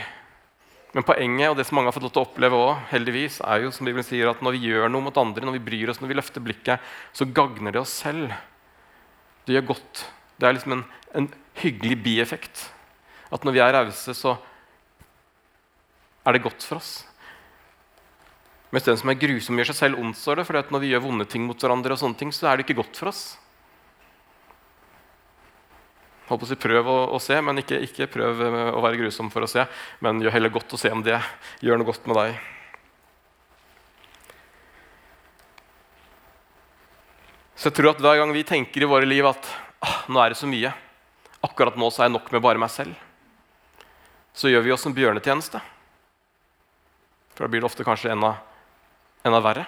Men 0.94 1.06
poenget, 1.06 1.50
og 1.50 1.58
det 1.58 1.66
som 1.68 1.78
mange 1.78 1.90
har 1.90 1.94
fått 1.96 2.06
lov 2.06 2.14
til 2.14 2.22
å 2.22 2.26
oppleve 2.26 2.58
også, 2.58 2.88
heldigvis, 2.90 3.38
er 3.46 3.64
jo 3.64 3.70
som 3.74 3.86
Bibelen 3.86 4.06
sier, 4.06 4.30
at 4.30 4.42
når 4.42 4.56
vi 4.56 4.70
gjør 4.70 4.90
noe 4.90 5.06
mot 5.06 5.22
andre, 5.22 5.46
når 5.46 5.56
vi 5.58 5.64
bryr 5.66 5.90
oss, 5.90 6.00
når 6.02 6.10
vi 6.10 6.18
løfter 6.18 6.42
blikket, 6.42 6.90
så 7.14 7.26
gagner 7.26 7.74
det 7.74 7.82
oss 7.82 7.94
selv. 8.02 8.34
Det 9.46 9.56
gjør 9.56 9.70
godt. 9.74 10.04
Det 10.38 10.48
er 10.48 10.56
liksom 10.56 10.76
en, 10.78 10.84
en 11.18 11.30
hyggelig 11.62 11.98
bieffekt. 12.02 12.68
At 13.34 13.46
når 13.46 13.56
vi 13.56 13.62
er 13.62 13.74
rause, 13.74 14.14
så 14.14 14.36
er 16.24 16.34
det 16.34 16.44
godt 16.46 16.66
for 16.66 16.78
oss. 16.78 16.92
Mens 18.74 18.86
den 18.86 18.98
som 18.98 19.10
er 19.10 19.18
grusom, 19.18 19.58
gjør 19.58 19.70
seg 19.70 19.80
selv 19.84 20.02
ondt, 20.02 20.18
står 20.18 20.40
det. 20.40 20.48
For 20.48 20.74
når 20.74 20.82
vi 20.82 20.94
gjør 20.94 21.04
vonde 21.04 21.26
ting 21.30 21.44
mot 21.46 21.58
hverandre, 21.58 21.94
og 21.94 22.00
sånne 22.00 22.18
ting, 22.18 22.34
så 22.34 22.50
er 22.50 22.58
det 22.58 22.66
ikke 22.66 22.80
godt 22.80 22.98
for 22.98 23.12
oss. 23.12 23.26
Håper 26.24 26.46
å 26.46 26.48
si, 26.48 26.56
prøv 26.56 26.88
å, 26.88 26.96
å 27.12 27.18
se, 27.20 27.36
men 27.44 27.60
ikke, 27.60 27.82
ikke, 27.84 28.08
prøv 28.08 28.40
eh, 28.46 28.58
å 28.72 28.80
være 28.80 29.00
grusom 29.02 29.28
for 29.32 29.44
å 29.44 29.50
se. 29.50 29.66
Men 30.04 30.22
gjør 30.24 30.32
heller 30.38 30.52
godt 30.54 30.72
å 30.72 30.80
se 30.80 30.92
om 30.92 31.02
det 31.04 31.18
gjør 31.60 31.80
noe 31.80 31.88
godt 31.90 32.08
med 32.08 32.16
deg. 32.16 32.38
Så 37.54 37.68
jeg 37.68 37.76
tror 37.76 37.92
at 37.92 38.00
hver 38.02 38.18
gang 38.20 38.32
vi 38.34 38.44
tenker 38.44 38.84
i 38.84 38.88
våre 38.88 39.08
liv 39.08 39.24
at 39.28 39.46
ah, 39.84 40.00
nå 40.08 40.20
er 40.20 40.32
det 40.32 40.40
så 40.40 40.48
mye, 40.48 40.72
akkurat 41.44 41.76
nå 41.80 41.86
så 41.92 42.02
er 42.02 42.10
jeg 42.10 42.16
nok 42.16 42.32
med 42.34 42.42
bare 42.44 42.60
meg 42.60 42.72
selv, 42.72 42.96
så 44.34 44.50
gjør 44.50 44.66
vi 44.66 44.74
oss 44.74 44.84
en 44.88 44.96
bjørnetjeneste. 44.96 45.60
For 47.34 47.44
da 47.44 47.52
blir 47.52 47.62
det 47.62 47.68
ofte 47.68 47.86
kanskje 47.86 48.12
enda, 48.14 48.34
enda 49.26 49.40
verre. 49.44 49.64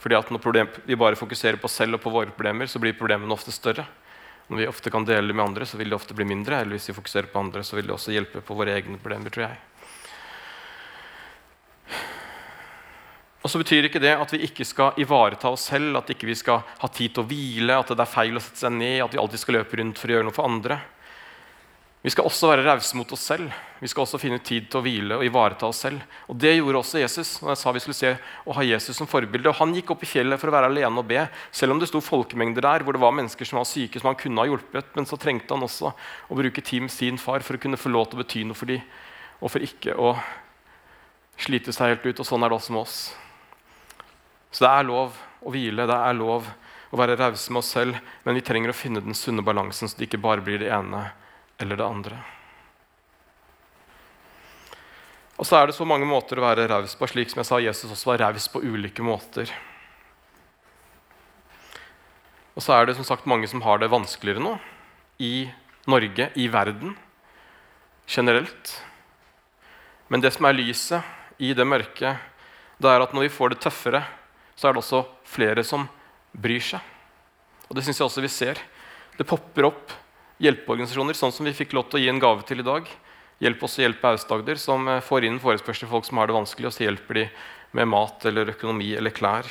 Fordi 0.00 0.16
at 0.16 0.30
Når 0.32 0.68
vi 0.86 0.96
bare 0.96 1.16
fokuserer 1.16 1.60
på 1.60 1.68
oss 1.68 1.76
selv 1.76 1.98
og 1.98 2.02
på 2.02 2.10
våre 2.10 2.32
problemer, 2.32 2.66
så 2.66 2.80
blir 2.80 2.96
problemene 2.96 3.34
ofte 3.34 3.52
større. 3.52 3.84
Når 4.50 4.58
vi 4.58 4.66
ofte 4.66 4.90
kan 4.90 5.04
dele 5.06 5.30
med 5.30 5.44
andre, 5.44 5.66
så 5.66 5.78
vil 5.78 5.92
det 5.92 5.94
ofte 5.94 6.14
bli 6.18 6.26
mindre. 6.26 6.58
Eller 6.58 6.74
hvis 6.74 6.90
vi 6.90 6.96
fokuserer 6.96 7.30
på 7.30 7.38
andre, 7.38 7.62
så 7.62 7.78
vil 7.78 7.86
det 7.86 7.94
også 7.94 8.14
hjelpe 8.14 8.42
på 8.42 8.56
våre 8.58 8.74
egne 8.74 8.98
problemer, 8.98 9.30
tror 9.30 9.46
jeg. 9.46 9.60
Og 13.40 13.48
så 13.48 13.60
betyr 13.62 13.86
ikke 13.88 14.02
det 14.02 14.12
at 14.20 14.32
vi 14.34 14.42
ikke 14.44 14.66
skal 14.68 14.98
ivareta 15.00 15.48
oss 15.48 15.70
selv, 15.70 15.96
at 15.96 16.10
ikke 16.12 16.28
vi 16.28 16.36
skal 16.36 16.60
ha 16.82 16.90
tid 16.92 17.14
til 17.14 17.22
å 17.22 17.28
hvile, 17.30 17.78
at 17.78 17.94
det 17.94 18.02
er 18.04 18.10
feil 18.10 18.36
å 18.36 18.42
sette 18.42 18.66
seg 18.66 18.74
ned, 18.74 18.98
at 19.04 19.14
vi 19.14 19.20
alltid 19.22 19.40
skal 19.40 19.56
løpe 19.60 19.78
rundt 19.80 20.00
for 20.02 20.10
å 20.10 20.16
gjøre 20.16 20.26
noe 20.28 20.36
for 20.36 20.50
andre. 20.50 20.80
Vi 22.00 22.08
skal 22.08 22.24
også 22.24 22.48
være 22.48 22.62
rause 22.64 22.96
mot 22.96 23.10
oss 23.12 23.26
selv. 23.28 23.50
Vi 23.76 23.88
skal 23.92 24.06
også 24.06 24.18
finne 24.20 24.38
tid 24.40 24.70
til 24.72 24.80
å 24.80 24.84
hvile 24.84 25.18
og 25.18 25.24
ivareta 25.26 25.68
oss 25.68 25.82
selv. 25.84 26.00
Og 26.32 26.38
Det 26.40 26.54
gjorde 26.54 26.80
også 26.80 27.00
Jesus. 27.02 27.42
når 27.42 27.50
jeg 27.52 27.60
sa 27.60 27.72
vi 27.76 27.82
skulle 27.84 27.98
se 27.98 28.12
og 28.46 28.54
ha 28.56 28.64
Jesus 28.64 28.96
som 28.96 29.06
forbilde. 29.06 29.50
Og 29.50 29.58
Han 29.60 29.74
gikk 29.74 29.92
opp 29.92 30.02
i 30.02 30.08
fjellet 30.08 30.40
for 30.40 30.48
å 30.48 30.54
være 30.54 30.70
alene 30.72 30.96
og 30.96 31.04
be, 31.06 31.28
selv 31.52 31.72
om 31.72 31.78
det 31.78 31.90
sto 31.90 32.00
folkemengder 32.00 32.64
der 32.64 32.82
hvor 32.82 32.96
det 32.96 33.02
var 33.04 33.12
mennesker 33.12 33.44
som 33.44 33.60
var 33.60 33.68
syke, 33.68 34.00
som 34.00 34.08
han 34.08 34.16
kunne 34.16 34.40
ha 34.40 34.48
hjulpet. 34.48 34.96
Men 34.96 35.04
så 35.04 35.20
trengte 35.20 35.52
han 35.52 35.62
også 35.62 35.92
å 35.92 36.40
bruke 36.40 36.64
tid 36.64 36.88
med 36.88 36.90
sin 36.90 37.20
far 37.20 37.44
for 37.44 37.56
å 37.56 37.60
kunne 37.60 37.76
få 37.76 37.92
lov 37.92 38.08
til 38.08 38.16
å 38.16 38.24
bety 38.24 38.44
noe 38.48 38.56
for 38.56 38.72
dem, 38.72 38.80
og 39.40 39.52
for 39.52 39.60
ikke 39.60 39.92
å 39.92 40.16
slite 41.36 41.72
seg 41.72 41.98
helt 41.98 42.06
ut. 42.06 42.24
Og 42.24 42.24
sånn 42.24 42.40
er 42.40 42.48
det 42.48 42.56
også 42.56 42.72
med 42.72 42.86
oss. 42.86 42.98
Så 44.50 44.64
det 44.64 44.72
er 44.72 44.88
lov 44.88 45.20
å 45.44 45.52
hvile, 45.52 45.84
det 45.84 46.00
er 46.00 46.16
lov 46.16 46.48
å 46.90 46.96
være 46.96 47.20
rause 47.20 47.52
med 47.52 47.60
oss 47.60 47.76
selv, 47.76 48.00
men 48.24 48.40
vi 48.40 48.42
trenger 48.44 48.72
å 48.72 48.76
finne 48.76 49.04
den 49.04 49.14
sunne 49.14 49.44
balansen, 49.44 49.88
så 49.88 50.00
det 50.00 50.08
ikke 50.08 50.24
bare 50.24 50.42
blir 50.42 50.64
det 50.64 50.72
ene 50.72 51.10
eller 51.60 51.76
det 51.78 51.86
andre. 51.86 52.20
Og 55.40 55.46
så 55.48 55.56
er 55.56 55.68
det 55.68 55.76
så 55.76 55.86
mange 55.88 56.08
måter 56.08 56.36
å 56.36 56.44
være 56.44 56.66
raus 56.68 56.92
på, 56.98 57.08
slik 57.08 57.30
som 57.32 57.40
jeg 57.40 57.48
sa 57.48 57.60
Jesus 57.62 57.92
også 57.94 58.10
var 58.12 58.24
raus 58.26 58.48
på 58.52 58.60
ulike 58.60 59.04
måter. 59.04 59.48
Og 62.52 62.64
så 62.64 62.76
er 62.76 62.88
det 62.88 62.98
som 62.98 63.06
sagt 63.08 63.28
mange 63.30 63.48
som 63.48 63.62
har 63.64 63.80
det 63.80 63.88
vanskeligere 63.92 64.42
nå. 64.44 64.58
I 65.20 65.48
Norge, 65.88 66.28
i 66.36 66.48
verden 66.52 66.92
generelt. 68.10 68.74
Men 70.12 70.20
det 70.20 70.34
som 70.34 70.44
er 70.44 70.58
lyset 70.58 71.40
i 71.40 71.54
det 71.56 71.64
mørke, 71.64 72.16
det 72.80 72.90
er 72.90 73.00
at 73.00 73.16
når 73.16 73.28
vi 73.28 73.32
får 73.32 73.54
det 73.54 73.62
tøffere, 73.64 74.02
så 74.56 74.68
er 74.68 74.76
det 74.76 74.82
også 74.82 75.04
flere 75.24 75.64
som 75.64 75.86
bryr 76.36 76.60
seg. 76.60 76.84
Og 77.70 77.78
det 77.78 77.86
syns 77.86 78.00
jeg 78.00 78.08
også 78.10 78.24
vi 78.24 78.32
ser. 78.32 78.60
Det 79.16 79.28
popper 79.28 79.70
opp 79.70 79.94
hjelpeorganisasjoner, 80.40 81.16
sånn 81.16 81.34
som 81.34 81.46
vi 81.48 81.54
fikk 81.56 81.74
lov 81.76 81.88
til 81.90 82.00
å 82.00 82.02
gi 82.04 82.10
en 82.12 82.20
gave 82.22 82.44
til 82.48 82.62
i 82.62 82.66
dag. 82.66 82.88
Hjelp 83.40 83.64
oss 83.64 83.78
å 83.78 83.84
hjelpe 83.84 84.12
Aust-Agder, 84.12 84.60
som 84.60 84.88
eh, 84.88 85.02
får 85.04 85.24
inn 85.28 85.40
forespørsler 85.40 85.88
folk 85.88 86.06
som 86.08 86.20
har 86.20 86.28
det 86.28 86.36
vanskelig, 86.36 86.68
og 86.68 86.76
så 86.76 86.86
hjelper 86.86 87.20
de 87.22 87.26
med 87.76 87.88
mat 87.88 88.24
eller 88.28 88.52
økonomi 88.52 88.90
eller 88.98 89.14
klær. 89.14 89.48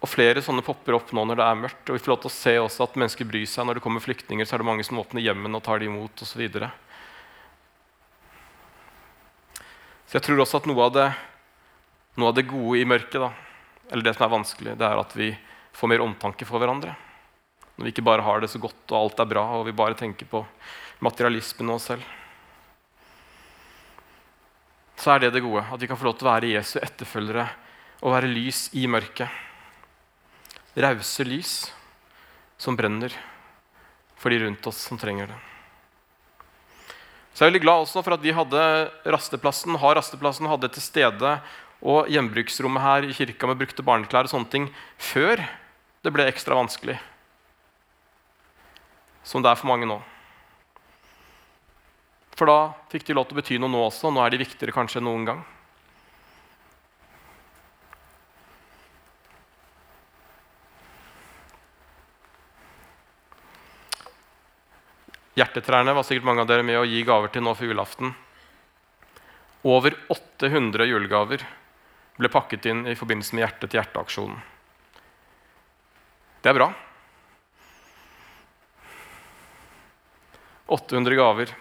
Og 0.00 0.08
Flere 0.08 0.40
sånne 0.44 0.64
popper 0.64 0.96
opp 0.96 1.10
nå 1.12 1.26
når 1.28 1.40
det 1.40 1.46
er 1.46 1.58
mørkt. 1.60 1.82
Og 1.88 1.96
vi 1.96 2.00
får 2.00 2.12
lov 2.14 2.22
til 2.22 2.30
å 2.30 2.36
se 2.36 2.54
også 2.62 2.86
at 2.86 2.96
mennesker 3.00 3.28
bryr 3.28 3.48
seg. 3.48 3.66
Når 3.68 3.76
det 3.76 3.84
kommer 3.84 4.04
flyktninger, 4.04 4.48
så 4.48 4.56
er 4.56 4.62
det 4.62 4.68
mange 4.70 4.86
som 4.86 5.00
åpner 5.02 5.24
hjemmen 5.24 5.58
og 5.58 5.64
tar 5.66 5.82
de 5.82 5.90
imot 5.90 6.24
osv. 6.24 6.30
Så, 6.30 6.40
videre. 6.40 6.70
så 10.08 10.16
jeg 10.16 10.24
tror 10.24 10.40
også 10.40 10.62
at 10.62 10.70
noe 10.70 10.86
av, 10.86 10.96
det, 10.96 11.06
noe 12.16 12.32
av 12.32 12.38
det 12.38 12.48
gode 12.48 12.80
i 12.80 12.88
mørket, 12.88 13.20
da, 13.20 13.30
eller 13.90 14.06
det 14.06 14.16
som 14.16 14.24
er 14.24 14.34
vanskelig, 14.38 14.78
det 14.80 14.88
er 14.88 15.04
at 15.04 15.12
vi 15.18 15.34
får 15.76 15.92
mer 15.92 16.04
omtanke 16.06 16.48
for 16.48 16.62
hverandre. 16.62 16.96
Når 17.80 17.86
vi 17.88 17.90
ikke 17.94 18.04
bare 18.04 18.20
har 18.20 18.42
det 18.42 18.50
så 18.52 18.58
godt 18.60 18.92
og 18.92 18.96
alt 18.98 19.20
er 19.22 19.28
bra, 19.30 19.42
og 19.56 19.62
vi 19.64 19.72
bare 19.72 19.96
tenker 19.96 20.28
på 20.28 20.42
materialismen 21.00 21.70
og 21.72 21.78
oss 21.78 21.86
selv. 21.88 22.02
Så 25.00 25.14
er 25.14 25.22
det 25.22 25.30
det 25.32 25.40
gode, 25.40 25.62
at 25.64 25.80
vi 25.80 25.88
kan 25.88 25.96
få 25.96 26.10
lov 26.10 26.18
til 26.20 26.28
å 26.28 26.34
være 26.34 26.50
Jesu 26.52 26.74
etterfølgere 26.76 27.46
og 28.04 28.12
være 28.12 28.28
lys 28.28 28.66
i 28.76 28.84
mørket. 28.84 29.32
Rause 30.76 31.24
lys 31.24 31.54
som 32.60 32.76
brenner 32.76 33.16
for 34.20 34.28
de 34.28 34.42
rundt 34.44 34.68
oss 34.68 34.84
som 34.84 35.00
trenger 35.00 35.32
det. 35.32 35.38
Så 37.32 37.46
jeg 37.46 37.46
er 37.46 37.52
veldig 37.54 37.64
glad 37.64 37.86
også 37.86 38.02
for 38.04 38.18
at 38.18 38.26
vi 38.26 38.36
hadde 38.36 38.66
rasteplassen, 39.08 39.80
har 39.80 39.96
rasteplassen, 39.96 40.50
hadde 40.52 40.68
til 40.74 40.84
stede 40.84 41.38
og 41.80 42.12
gjenbruksrommet 42.12 42.84
her 42.84 43.08
i 43.08 43.16
kirka 43.16 43.48
med 43.48 43.64
brukte 43.64 43.88
barneklær 43.88 44.28
og 44.28 44.34
sånne 44.34 44.52
ting 44.52 44.68
før 45.00 45.40
det 46.04 46.12
ble 46.12 46.28
ekstra 46.28 46.60
vanskelig 46.60 47.00
som 49.30 49.44
det 49.44 49.52
er 49.52 49.58
for 49.60 49.70
mange 49.70 49.86
nå. 49.86 50.00
For 52.34 52.50
da 52.50 52.72
fikk 52.90 53.06
de 53.06 53.14
lov 53.14 53.28
til 53.28 53.36
å 53.36 53.38
bety 53.38 53.60
noe 53.60 53.70
nå 53.70 53.84
også. 53.86 54.10
Nå 54.10 54.22
er 54.24 54.32
de 54.32 54.40
viktigere 54.40 54.74
kanskje 54.74 54.98
enn 54.98 55.06
noen 55.06 55.26
gang. 55.28 55.42
Hjertetrærne 65.38 65.94
var 65.94 66.04
sikkert 66.04 66.26
mange 66.26 66.42
av 66.42 66.50
dere 66.50 66.66
med 66.66 66.80
å 66.80 66.88
gi 66.88 67.04
gaver 67.06 67.30
til 67.32 67.46
nå 67.46 67.54
for 67.54 67.70
julaften. 67.70 68.10
Over 69.70 69.94
800 70.10 70.88
julegaver 70.90 71.44
ble 72.18 72.28
pakket 72.32 72.66
inn 72.72 72.86
i 72.88 72.96
forbindelse 72.98 73.36
med 73.36 73.46
Hjerte 73.46 73.68
til 73.68 73.78
hjerte-aksjonen. 73.78 74.40
Det 76.40 76.50
er 76.50 76.56
bra. 76.56 76.72
800 80.70 81.18
gaver 81.18 81.52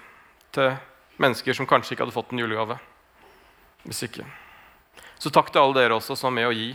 til 0.55 0.75
mennesker 1.19 1.57
som 1.57 1.67
kanskje 1.69 1.95
ikke 1.95 2.05
hadde 2.05 2.15
fått 2.15 2.33
en 2.33 2.41
julegave. 2.43 2.77
Hvis 3.83 4.03
ikke. 4.05 4.25
Så 5.19 5.31
takk 5.33 5.51
til 5.51 5.63
alle 5.63 5.81
dere 5.81 5.97
også 5.97 6.15
som 6.15 6.29
var 6.29 6.37
med 6.37 6.49
å 6.49 6.55
gi 6.55 6.71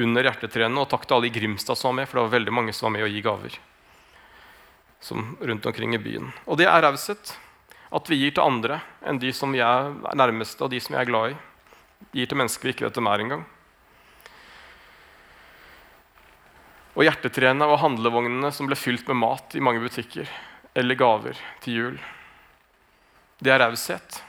under 0.00 0.26
hjertetrærne, 0.26 0.80
og 0.80 0.88
takk 0.90 1.06
til 1.06 1.18
alle 1.18 1.28
i 1.28 1.34
Grimstad 1.34 1.78
som 1.78 1.92
var 1.92 2.00
med, 2.00 2.08
for 2.08 2.18
det 2.18 2.26
var 2.26 2.38
veldig 2.38 2.56
mange 2.56 2.74
som 2.76 2.88
var 2.88 2.96
med 2.98 3.06
å 3.06 3.12
gi 3.12 3.22
gaver 3.24 3.60
som 5.00 5.36
rundt 5.40 5.66
omkring 5.66 5.94
i 5.94 5.98
byen. 6.02 6.28
Og 6.44 6.58
det 6.60 6.66
er 6.68 6.82
raushet. 6.84 7.32
At 7.90 8.06
vi 8.06 8.20
gir 8.20 8.34
til 8.36 8.44
andre 8.44 8.76
enn 9.02 9.18
de 9.18 9.32
som 9.34 9.50
vi 9.50 9.62
er 9.64 9.88
nærmeste, 10.14 10.62
og 10.62 10.70
de 10.70 10.78
som 10.82 10.94
vi 10.94 11.00
er 11.00 11.08
glad 11.08 11.32
i. 11.32 11.38
Gir 12.20 12.28
til 12.30 12.38
mennesker 12.38 12.68
vi 12.68 12.74
ikke 12.76 12.86
vet 12.86 13.00
hvem 13.00 13.08
er 13.10 13.24
engang. 13.24 13.42
Og 16.94 17.06
hjertetrærne 17.06 17.66
og 17.66 17.80
handlevognene 17.82 18.52
som 18.54 18.68
ble 18.68 18.78
fylt 18.78 19.08
med 19.08 19.18
mat 19.22 19.56
i 19.56 19.64
mange 19.64 19.82
butikker, 19.82 20.28
eller 20.74 20.98
gaver 20.98 21.38
til 21.64 21.78
jul. 21.78 22.00
Det 23.40 23.52
er 23.52 23.62
raushet. 23.62 24.20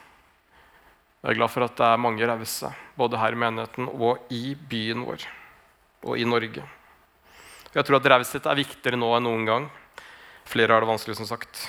Jeg 1.21 1.33
er 1.33 1.37
glad 1.37 1.51
for 1.53 1.65
at 1.67 1.75
det 1.77 1.85
er 1.85 2.01
mange 2.01 2.25
rause, 2.25 2.71
både 2.97 3.19
her 3.21 3.35
i 3.35 3.41
menigheten 3.43 3.89
og 3.91 4.31
i 4.33 4.55
byen 4.55 5.03
vår 5.05 5.27
og 6.01 6.17
i 6.17 6.25
Norge. 6.25 6.63
Jeg 7.71 7.85
tror 7.85 7.99
at 7.99 8.09
raushet 8.09 8.47
er 8.49 8.57
viktigere 8.57 8.97
nå 8.97 9.11
enn 9.15 9.27
noen 9.27 9.45
gang. 9.45 9.67
Flere 10.49 10.73
har 10.73 10.83
det 10.83 10.89
vanskelig, 10.89 11.15
som 11.19 11.29
sagt. 11.29 11.67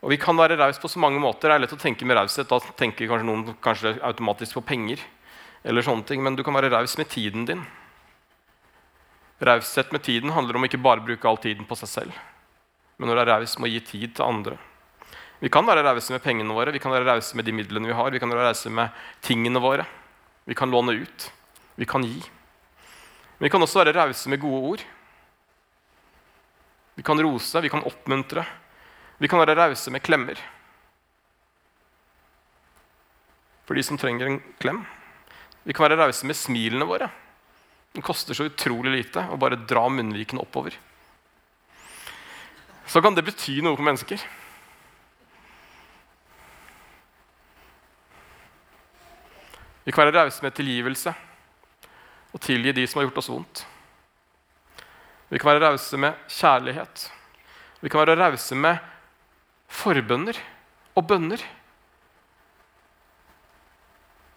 Og 0.00 0.10
Vi 0.10 0.16
kan 0.16 0.36
være 0.36 0.56
rause 0.56 0.80
på 0.80 0.88
så 0.88 0.98
mange 0.98 1.20
måter. 1.20 1.50
Det 1.50 1.54
er 1.54 1.62
lett 1.66 1.76
å 1.76 1.80
tenke 1.80 2.06
med 2.08 2.16
raushet. 2.16 2.48
Da 2.48 2.58
tenker 2.80 3.10
kanskje 3.10 3.28
noen 3.28 3.56
kanskje 3.60 3.98
automatisk 4.00 4.56
på 4.58 4.66
penger. 4.72 4.98
eller 5.62 5.82
sånne 5.82 6.06
ting, 6.06 6.22
Men 6.22 6.36
du 6.36 6.42
kan 6.42 6.54
være 6.54 6.70
raus 6.72 6.96
med 6.96 7.08
tiden 7.08 7.44
din. 7.44 7.66
Raushet 9.40 9.92
med 9.92 10.02
tiden 10.02 10.30
handler 10.30 10.56
om 10.56 10.64
ikke 10.64 10.80
bare 10.80 11.00
å 11.00 11.04
bruke 11.04 11.28
all 11.28 11.36
tiden 11.36 11.66
på 11.66 11.76
seg 11.76 11.88
selv, 11.88 12.12
men 13.00 13.08
når 13.08 13.16
det 13.16 13.22
er 13.22 13.30
raust 13.32 13.56
med 13.56 13.70
å 13.70 13.72
gi 13.72 13.80
tid 13.80 14.12
til 14.12 14.26
andre. 14.26 14.58
Vi 15.40 15.48
kan 15.48 15.64
være 15.64 15.80
rause 15.86 16.12
med 16.12 16.20
pengene 16.20 16.52
våre, 16.52 16.72
vi 16.74 16.82
kan 16.82 16.92
være 16.92 17.06
rause 17.08 17.36
med 17.38 17.46
de 17.48 17.54
midlene 17.56 17.88
vi 17.88 17.96
har, 17.96 18.10
vi 18.12 18.20
kan 18.20 18.28
være 18.28 18.50
rause 18.50 18.68
med 18.76 18.92
tingene 19.24 19.62
våre. 19.64 19.86
Vi 20.44 20.54
kan 20.54 20.68
låne 20.70 20.92
ut. 21.00 21.30
Vi 21.80 21.88
kan 21.88 22.04
gi. 22.04 22.18
Men 23.38 23.46
vi 23.46 23.50
kan 23.54 23.64
også 23.64 23.80
være 23.80 23.96
rause 23.96 24.28
med 24.28 24.42
gode 24.42 24.60
ord. 24.74 24.84
Vi 27.00 27.04
kan 27.08 27.22
rose, 27.24 27.62
vi 27.64 27.72
kan 27.72 27.86
oppmuntre. 27.88 28.44
Vi 29.16 29.28
kan 29.32 29.40
være 29.40 29.56
rause 29.56 29.92
med 29.94 30.04
klemmer. 30.04 30.36
For 33.64 33.78
de 33.78 33.86
som 33.86 33.96
trenger 33.96 34.28
en 34.28 34.40
klem. 34.60 34.84
Vi 35.64 35.72
kan 35.72 35.88
være 35.88 36.02
rause 36.02 36.28
med 36.28 36.36
smilene 36.36 36.84
våre. 36.84 37.08
Det 37.96 38.04
koster 38.04 38.36
så 38.36 38.50
utrolig 38.50 38.92
lite 38.92 39.24
å 39.32 39.40
bare 39.40 39.56
dra 39.64 39.88
munnvikene 39.88 40.44
oppover. 40.44 40.76
Så 42.90 42.98
kan 42.98 43.14
det 43.14 43.22
bety 43.22 43.60
noe 43.62 43.76
for 43.78 43.86
mennesker. 43.86 44.18
Vi 49.86 49.92
kan 49.94 50.08
være 50.08 50.24
rause 50.24 50.42
med 50.42 50.56
tilgivelse 50.58 51.12
og 52.34 52.42
tilgi 52.42 52.72
de 52.74 52.86
som 52.90 52.98
har 52.98 53.06
gjort 53.06 53.20
oss 53.22 53.30
vondt. 53.30 53.62
Vi 55.30 55.38
kan 55.38 55.52
være 55.52 55.62
rause 55.68 56.00
med 56.02 56.18
kjærlighet. 56.26 57.04
Vi 57.78 57.92
kan 57.92 58.02
være 58.02 58.18
rause 58.18 58.58
med 58.58 58.82
forbønner 59.70 60.42
og 60.98 61.06
bønner. 61.06 61.46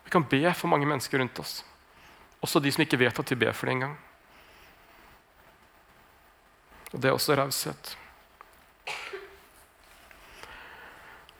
Vi 0.05 0.13
kan 0.13 0.29
be 0.29 0.43
for 0.53 0.69
mange 0.69 0.85
mennesker 0.85 1.17
rundt 1.17 1.41
oss, 1.41 1.63
også 2.37 2.61
de 2.61 2.71
som 2.71 2.85
ikke 2.85 3.01
vet 3.01 3.19
at 3.19 3.33
de 3.33 3.35
ber 3.35 3.57
for 3.57 3.65
det 3.65 3.79
engang. 3.79 3.97
Og 6.93 7.01
det 7.01 7.09
er 7.09 7.17
også 7.17 7.41
raushet. 7.41 7.97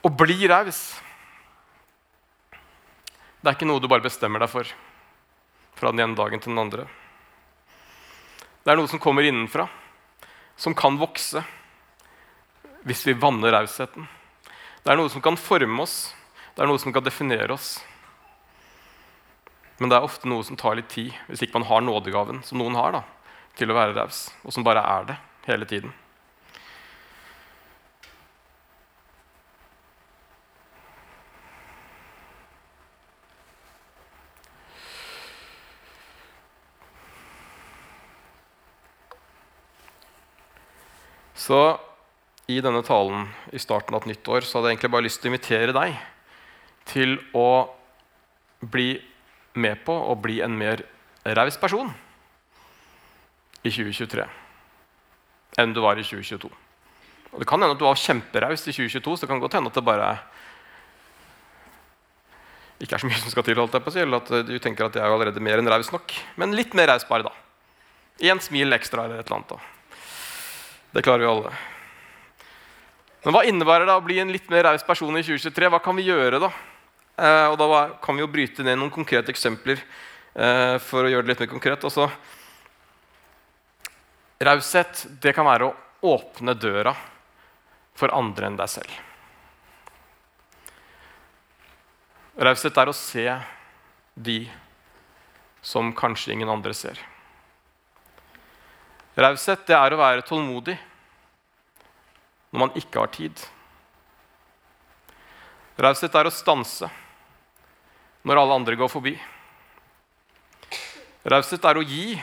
Å 0.04 0.10
bli 0.12 0.44
raus 0.50 0.84
det 3.44 3.50
er 3.50 3.56
ikke 3.58 3.66
noe 3.68 3.80
du 3.82 3.90
bare 3.92 4.00
bestemmer 4.00 4.40
deg 4.40 4.48
for 4.48 4.68
fra 5.76 5.90
den 5.92 6.00
ene 6.00 6.16
dagen 6.16 6.40
til 6.40 6.54
den 6.54 6.62
andre. 6.62 6.86
Det 8.64 8.72
er 8.72 8.78
noe 8.78 8.88
som 8.88 9.00
kommer 9.02 9.26
innenfra, 9.26 9.66
som 10.56 10.72
kan 10.72 10.96
vokse 10.96 11.42
hvis 12.88 13.02
vi 13.04 13.16
vanner 13.20 13.52
rausheten. 13.52 14.06
Det 14.80 14.92
er 14.92 14.96
noe 14.96 15.12
som 15.12 15.20
kan 15.24 15.36
forme 15.36 15.84
oss, 15.84 16.14
det 16.56 16.64
er 16.64 16.70
noe 16.70 16.80
som 16.80 16.94
kan 16.94 17.04
definere 17.04 17.52
oss. 17.52 17.74
Men 19.76 19.92
det 19.92 19.98
er 19.98 20.08
ofte 20.08 20.30
noe 20.30 20.46
som 20.46 20.56
tar 20.56 20.78
litt 20.78 20.88
tid, 20.94 21.12
hvis 21.28 21.44
ikke 21.44 21.58
man 21.58 21.68
har 21.68 21.84
nådegaven 21.84 22.40
som 22.48 22.62
noen 22.62 22.80
har, 22.80 22.96
da, 22.96 23.02
til 23.60 23.68
å 23.68 23.76
være 23.76 23.96
raus, 23.98 24.30
og 24.40 24.56
som 24.56 24.64
bare 24.64 24.86
er 24.94 25.10
det 25.12 25.18
hele 25.50 25.68
tiden. 25.68 25.92
Så 41.44 41.60
i 42.48 42.60
denne 42.64 42.80
talen 42.84 43.26
i 43.52 43.60
starten 43.60 43.96
av 43.96 44.04
et 44.04 44.14
nytt 44.14 44.28
år 44.32 44.46
så 44.46 44.58
hadde 44.58 44.70
jeg 44.70 44.78
egentlig 44.78 44.92
bare 44.94 45.06
lyst 45.06 45.20
til 45.20 45.28
å 45.28 45.32
invitere 45.32 45.74
deg 45.76 45.96
til 46.88 47.16
å 47.36 47.48
bli 48.64 48.94
med 49.60 49.82
på 49.84 49.92
å 49.92 50.14
bli 50.16 50.40
en 50.44 50.56
mer 50.56 50.82
raus 51.36 51.58
person 51.60 51.90
i 53.64 53.72
2023 53.72 54.24
enn 55.60 55.74
du 55.74 55.80
var 55.84 56.00
i 56.00 56.04
2022. 56.04 56.48
Og 57.34 57.42
Det 57.42 57.48
kan 57.48 57.60
hende 57.60 57.74
at 57.76 57.80
du 57.80 57.86
var 57.86 57.98
kjemperaus 57.98 58.64
i 58.66 58.72
2022, 58.74 59.16
så 59.16 59.24
det 59.24 59.30
kan 59.30 59.42
godt 59.42 59.56
hende 59.58 59.70
at 59.70 59.78
det 59.78 59.84
bare 59.86 60.08
ikke 62.82 62.96
er 62.96 63.04
så 63.04 63.08
mye 63.08 63.20
som 63.20 63.32
skal 63.32 63.46
til, 63.46 63.58
holdt 63.58 63.76
jeg 63.76 63.84
på 63.84 63.92
å 63.92 63.94
si, 63.94 64.02
eller 64.02 64.22
at 64.22 64.48
du 64.48 64.56
tenker 64.62 64.88
at 64.88 64.98
jeg 64.98 65.04
er 65.04 65.14
allerede 65.14 65.42
mer 65.42 65.62
enn 65.62 65.70
raus 65.70 65.92
nok. 65.94 66.14
Men 66.40 66.56
litt 66.58 66.74
mer 66.74 66.90
raus 66.90 67.06
bare, 67.08 67.28
da. 67.28 67.32
Én 68.26 68.42
smil 68.42 68.74
ekstra 68.74 69.06
eller 69.06 69.22
et 69.22 69.30
eller 69.30 69.40
annet. 69.40 69.54
da. 69.54 69.74
Det 70.94 71.02
klarer 71.02 71.18
vi 71.18 71.26
alle. 71.26 71.50
Men 73.24 73.34
hva 73.34 73.40
innebærer 73.48 73.88
det 73.88 73.94
å 73.98 74.02
bli 74.04 74.20
en 74.22 74.30
litt 74.30 74.46
mer 74.52 74.62
raus 74.68 74.84
person 74.86 75.16
i 75.18 75.24
2023? 75.26 75.70
Hva 75.72 75.80
kan 75.82 75.96
vi 75.98 76.04
gjøre 76.06 76.38
da? 76.38 76.50
Eh, 77.18 77.46
og 77.50 77.56
da 77.58 77.80
kan 78.04 78.14
vi 78.14 78.22
jo 78.22 78.28
bryte 78.30 78.62
ned 78.62 78.78
noen 78.78 78.92
konkrete 78.94 79.32
eksempler 79.34 79.80
eh, 79.80 80.76
for 80.78 81.02
å 81.02 81.10
gjøre 81.10 81.26
det 81.26 81.32
litt 81.32 81.42
mer 81.42 81.50
konkret. 81.50 81.86
Også, 81.88 82.06
raushet 84.46 85.02
det 85.24 85.32
kan 85.34 85.48
være 85.48 85.66
å 85.66 86.12
åpne 86.14 86.54
døra 86.54 86.92
for 87.98 88.14
andre 88.14 88.52
enn 88.52 88.60
deg 88.60 88.70
selv. 88.70 89.00
Raushet 92.38 92.78
er 92.78 92.92
å 92.92 92.94
se 92.94 93.26
de 94.14 94.38
som 95.58 95.90
kanskje 95.96 96.36
ingen 96.36 96.54
andre 96.54 96.76
ser. 96.76 97.02
Raushet 99.14 99.66
det 99.68 99.76
er 99.78 99.94
å 99.94 100.00
være 100.00 100.24
tålmodig 100.26 100.74
når 102.50 102.62
man 102.64 102.78
ikke 102.78 103.02
har 103.02 103.10
tid. 103.14 103.34
Raushet 105.78 106.14
er 106.14 106.26
å 106.26 106.34
stanse 106.34 106.88
når 108.26 108.40
alle 108.40 108.56
andre 108.58 108.78
går 108.78 108.90
forbi. 108.90 109.14
Raushet 111.26 111.66
er 111.66 111.78
å 111.78 111.86
gi 111.86 112.16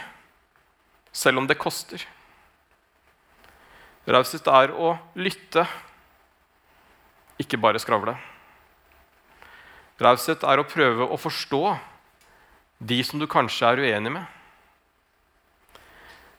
selv 1.12 1.41
om 1.41 1.47
det 1.47 1.60
koster. 1.60 2.04
Raushet 4.08 4.47
er 4.47 4.73
å 4.73 4.95
lytte, 5.15 5.63
ikke 7.41 7.60
bare 7.62 7.80
skravle. 7.82 8.17
Raushet 10.01 10.43
er 10.47 10.60
å 10.60 10.67
prøve 10.67 11.08
å 11.08 11.19
forstå 11.19 11.63
de 12.82 13.01
som 13.06 13.21
du 13.21 13.27
kanskje 13.30 13.67
er 13.69 13.84
uenig 13.84 14.15
med. 14.15 14.40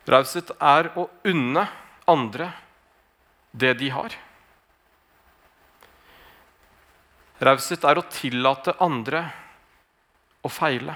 Raushet 0.08 0.50
er 0.58 0.90
å 0.98 1.06
unne 1.28 1.62
andre 2.10 2.48
det 3.52 3.74
de 3.78 3.90
har. 3.94 4.14
Raushet 7.42 7.84
er 7.86 7.98
å 7.98 8.06
tillate 8.10 8.74
andre 8.82 9.22
å 10.42 10.50
feile. 10.50 10.94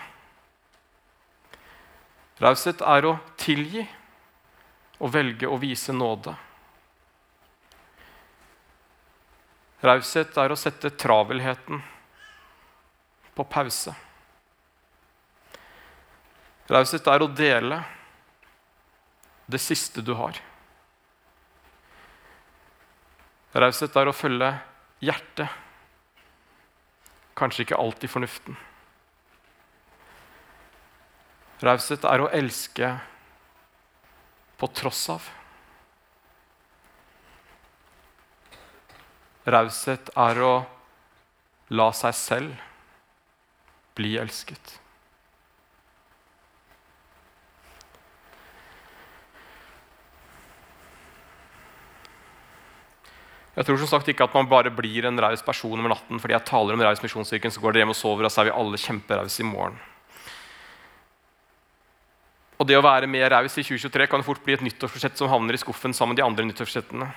Raushet 2.42 2.82
er 2.82 3.06
å 3.08 3.14
tilgi 3.38 3.84
og 4.98 5.12
velge 5.14 5.48
å 5.48 5.58
vise 5.60 5.94
nåde. 5.94 6.34
Raushet 9.86 10.36
er 10.40 10.52
å 10.52 10.58
sette 10.58 10.90
travelheten 10.98 11.82
på 13.36 13.44
pause. 13.44 13.92
Raushet 16.66 17.06
er 17.12 17.22
å 17.22 17.28
dele 17.30 17.82
det 19.46 19.60
siste 19.62 20.02
du 20.02 20.12
har. 20.18 20.38
Raushet 23.56 23.94
er 23.96 24.10
å 24.10 24.14
følge 24.16 24.50
hjertet, 25.04 25.48
kanskje 27.36 27.64
ikke 27.64 27.78
alltid 27.80 28.12
fornuften. 28.12 28.56
Raushet 31.64 32.04
er 32.04 32.20
å 32.20 32.30
elske 32.36 32.90
på 34.60 34.68
tross 34.76 35.06
av. 35.14 35.28
Raushet 39.46 40.10
er 40.18 40.42
å 40.42 40.54
la 41.76 41.86
seg 41.96 42.16
selv 42.18 42.66
bli 43.96 44.16
elsket. 44.20 44.80
Jeg 53.56 53.64
tror 53.64 53.78
som 53.80 53.88
sagt 53.88 54.08
ikke 54.12 54.26
at 54.26 54.34
man 54.36 54.48
bare 54.50 54.72
blir 54.74 55.06
en 55.08 55.20
raus 55.20 55.40
person 55.44 55.78
over 55.78 55.88
natten 55.94 56.20
fordi 56.20 56.34
jeg 56.36 56.44
taler 56.48 56.76
om 56.76 56.82
raus 56.84 57.00
misjonsstyrken, 57.00 57.52
så 57.52 57.62
går 57.62 57.72
dere 57.72 57.86
hjem 57.86 57.94
og 57.94 57.96
sover, 57.96 58.26
og 58.28 58.32
så 58.32 58.42
er 58.42 58.50
vi 58.50 58.58
alle 58.58 58.80
kjemperause 58.80 59.40
i 59.40 59.48
morgen. 59.48 59.78
Og 62.56 62.68
det 62.68 62.76
å 62.76 62.84
være 62.84 63.08
mer 63.08 63.30
raus 63.32 63.56
i 63.56 63.64
2023 63.64 64.08
kan 64.12 64.24
fort 64.24 64.42
bli 64.44 64.56
et 64.56 64.64
nyttårsforsett 64.64 65.16
som 65.16 65.32
havner 65.32 65.56
i 65.56 65.60
skuffen 65.60 65.96
sammen 65.96 66.14
med 66.14 66.20
de 66.20 66.26
andre 66.26 66.44
nyttårsforsettene. 66.48 67.08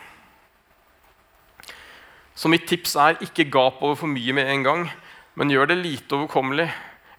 Så 2.39 2.51
mitt 2.51 2.67
tips 2.71 2.95
er 2.95 3.19
ikke 3.23 3.49
gap 3.51 3.83
over 3.83 3.99
for 3.99 4.11
mye 4.11 4.35
med 4.35 4.47
en 4.47 4.63
gang, 4.63 4.87
men 5.35 5.51
gjør 5.51 5.73
det 5.73 5.81
lite 5.81 6.15
overkommelig. 6.15 6.69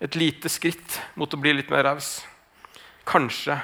Et 0.01 0.17
lite 0.17 0.49
skritt 0.49 0.97
mot 1.21 1.29
å 1.29 1.41
bli 1.41 1.53
litt 1.59 1.73
mer 1.73 1.85
raus. 1.91 2.23
Kanskje 3.09 3.59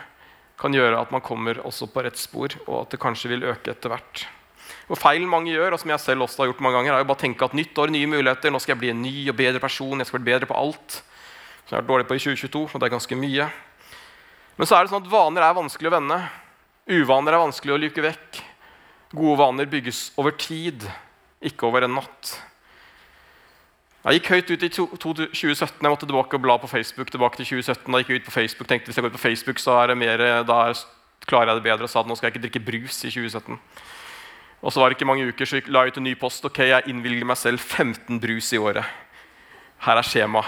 kan 0.60 0.76
gjøre 0.76 1.00
at 1.00 1.12
man 1.12 1.24
kommer 1.24 1.62
også 1.64 1.88
på 1.92 2.04
rett 2.04 2.20
spor, 2.20 2.52
og 2.66 2.82
at 2.82 2.92
det 2.92 3.00
kanskje 3.00 3.32
vil 3.32 3.48
øke 3.48 3.72
etter 3.72 3.92
hvert. 3.92 4.26
Og 4.86 4.98
Feilen 4.98 5.28
mange 5.30 5.50
gjør, 5.50 5.74
og 5.74 5.82
som 5.82 5.90
jeg 5.90 6.02
selv 6.02 6.26
også 6.26 6.42
har 6.42 6.50
gjort 6.50 6.62
mange 6.62 6.78
ganger, 6.78 6.94
er 6.94 7.02
jo 7.02 7.08
bare 7.10 7.18
å 7.18 7.24
tenke 7.24 7.46
at 7.46 7.54
nytt 7.58 7.78
år, 7.82 7.92
nye 7.94 8.10
muligheter, 8.10 8.52
nå 8.54 8.60
skal 8.62 8.76
jeg 8.76 8.82
bli 8.84 8.92
en 8.94 9.02
ny 9.02 9.14
og 9.32 9.38
bedre 9.38 9.62
person. 9.62 9.98
jeg 9.98 10.06
skal 10.06 10.20
bli 10.22 10.32
bedre 10.32 10.48
på 10.50 10.58
alt. 10.58 11.00
Som 11.66 11.74
jeg 11.74 11.76
har 11.76 11.82
vært 11.82 11.92
dårlig 11.92 12.08
på 12.08 12.18
i 12.18 12.22
2022, 12.22 12.64
og 12.74 12.80
det 12.80 12.86
er 12.86 12.94
ganske 12.94 13.18
mye. 13.18 13.48
Men 14.56 14.68
så 14.68 14.76
er 14.76 14.84
det 14.84 14.92
sånn 14.92 15.02
at 15.02 15.12
vaner 15.12 15.44
er 15.44 15.56
vanskelig 15.56 15.90
å 15.90 15.96
vende. 15.96 16.20
Uvaner 16.86 17.34
er 17.34 17.42
vanskelig 17.42 17.74
å 17.74 17.80
luke 17.82 18.04
vekk. 18.04 18.42
Gode 19.16 19.38
vaner 19.40 19.70
bygges 19.70 20.12
over 20.20 20.34
tid, 20.38 20.86
ikke 21.42 21.66
over 21.66 21.86
en 21.86 21.98
natt. 21.98 22.36
Jeg 24.06 24.20
gikk 24.20 24.28
høyt 24.30 24.50
ut 24.52 24.62
i 24.62 24.70
2017. 24.70 25.80
Jeg 25.82 25.90
måtte 25.90 26.06
tilbake 26.06 26.38
og 26.38 26.42
bla 26.44 26.54
på 26.62 26.70
Facebook. 26.70 27.10
tilbake 27.10 27.40
til 27.40 27.58
2017. 27.58 27.90
Da 27.90 27.98
gikk 27.98 28.12
jeg 28.12 28.20
ut 28.20 28.28
på 28.28 28.36
Facebook, 28.36 28.68
tenkte 28.70 28.86
hvis 28.86 29.00
jeg 29.00 29.02
går 29.02 29.10
ut 29.10 29.18
på 29.18 29.26
Facebook, 29.26 29.58
så 29.58 29.80
er 29.82 29.90
det 29.90 29.98
mer, 29.98 30.22
da 30.46 30.58
klarer 31.26 31.50
jeg 31.50 31.58
det 31.58 31.66
bedre. 31.66 31.82
Og 31.82 31.90
sa 31.90 32.04
at 32.04 32.06
nå 32.06 32.14
skal 32.14 32.30
jeg 32.30 32.36
ikke 32.36 32.44
drikke 32.46 32.66
brus 32.70 33.02
i 33.02 33.10
2017. 33.10 33.58
Og 34.64 34.72
så 34.72 34.80
var 34.80 34.88
det 34.88 34.96
ikke 34.96 35.08
mange 35.08 35.26
uker, 35.28 35.48
så 35.48 35.60
la 35.68 35.84
jeg 35.84 35.94
ut 35.94 35.98
en 36.00 36.06
ny 36.08 36.14
post. 36.18 36.46
Ok, 36.48 36.62
jeg 36.64 36.88
innvilger 36.90 37.28
meg 37.28 37.38
selv 37.38 37.60
15 37.60 38.20
brus 38.22 38.48
i 38.56 38.60
året. 38.60 38.86
Her 39.84 40.00
er 40.00 40.06
skjema. 40.06 40.42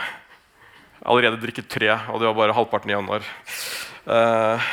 Allerede 1.04 1.40
drikket 1.42 1.68
tre, 1.70 1.90
og 2.08 2.20
det 2.20 2.30
var 2.30 2.38
bare 2.38 2.56
halvparten 2.56 2.90
i 2.90 2.96
januar. 2.96 3.28
Uh, 4.08 4.70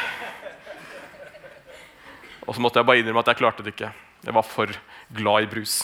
og 2.47 2.55
så 2.55 2.63
måtte 2.63 2.79
jeg 2.79 2.87
bare 2.87 3.03
innrømme 3.03 3.25
at 3.25 3.33
jeg 3.33 3.41
klarte 3.41 3.65
det 3.65 3.75
ikke. 3.75 3.91
Jeg 4.25 4.37
var 4.37 4.47
for 4.47 4.71
glad 5.13 5.45
i 5.45 5.51
brus. 5.51 5.77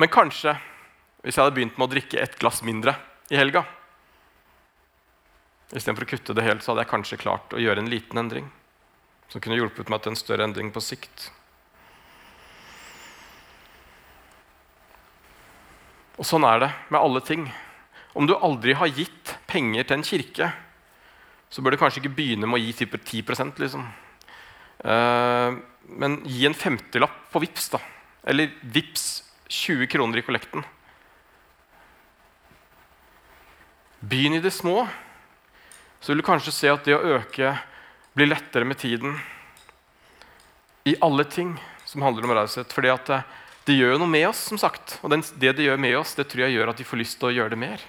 Men 0.00 0.12
kanskje, 0.12 0.56
hvis 1.22 1.36
jeg 1.36 1.44
hadde 1.44 1.56
begynt 1.56 1.76
med 1.76 1.86
å 1.86 1.92
drikke 1.92 2.20
ett 2.20 2.36
glass 2.40 2.62
mindre 2.64 2.96
i 3.32 3.38
helga 3.38 3.64
Istedenfor 5.74 6.06
å 6.06 6.10
kutte 6.12 6.34
det 6.36 6.44
helt, 6.46 6.62
så 6.62 6.72
hadde 6.72 6.84
jeg 6.84 6.92
kanskje 6.92 7.18
klart 7.18 7.54
å 7.54 7.60
gjøre 7.60 7.82
en 7.82 7.90
liten 7.90 8.20
endring. 8.20 8.46
Som 9.32 9.42
kunne 9.42 9.58
hjulpet 9.58 9.90
meg 9.90 10.02
til 10.02 10.12
en 10.12 10.18
større 10.20 10.46
endring 10.46 10.70
på 10.74 10.82
sikt. 10.84 11.30
Og 16.16 16.24
sånn 16.24 16.46
er 16.48 16.62
det 16.62 16.70
med 16.88 17.00
alle 17.00 17.22
ting. 17.26 17.48
Om 18.16 18.28
du 18.28 18.36
aldri 18.38 18.76
har 18.78 18.92
gitt 18.94 19.34
penger 19.50 19.84
til 19.84 19.98
en 19.98 20.06
kirke, 20.06 20.52
så 21.50 21.62
bør 21.62 21.74
du 21.74 21.80
kanskje 21.80 22.00
ikke 22.02 22.14
begynne 22.16 22.48
med 22.48 22.58
å 22.58 22.62
gi 22.62 22.72
type 22.78 23.00
10 23.02 23.58
liksom. 23.60 23.84
Uh, 24.86 25.58
men 25.98 26.20
gi 26.28 26.46
en 26.46 26.56
femtilapp 26.56 27.26
på 27.32 27.42
VIPS 27.42 27.68
da. 27.74 27.80
Eller 28.26 28.54
VIPS 28.62 29.04
20 29.48 29.90
kroner 29.90 30.22
i 30.22 30.24
kollekten. 30.26 30.64
Begynn 34.06 34.38
i 34.38 34.42
det 34.42 34.54
små 34.54 34.86
så 36.00 36.12
vil 36.12 36.20
du 36.20 36.26
kanskje 36.26 36.54
se 36.54 36.70
at 36.70 36.84
det 36.86 36.96
å 36.96 37.16
øke 37.16 37.56
blir 38.16 38.30
lettere 38.30 38.64
med 38.64 38.78
tiden. 38.80 39.18
I 40.86 40.94
alle 41.02 41.24
ting 41.28 41.56
som 41.84 42.02
handler 42.02 42.24
om 42.24 42.34
raushet. 42.36 42.72
For 42.72 42.84
det, 42.84 43.20
det 43.66 43.76
gjør 43.76 43.98
noe 44.00 44.10
med 44.10 44.28
oss, 44.28 44.40
som 44.48 44.60
sagt. 44.60 44.98
Og 45.02 45.12
det 45.12 45.52
det 45.56 45.66
gjør 45.66 45.80
med 45.80 45.96
oss, 45.98 46.14
det 46.16 46.28
tror 46.30 46.46
jeg 46.46 46.56
gjør 46.56 46.72
at 46.72 46.80
vi 46.80 46.88
får 46.88 47.02
lyst 47.02 47.18
til 47.20 47.30
å 47.30 47.34
gjøre 47.36 47.54
det 47.54 47.60
mer. 47.60 47.82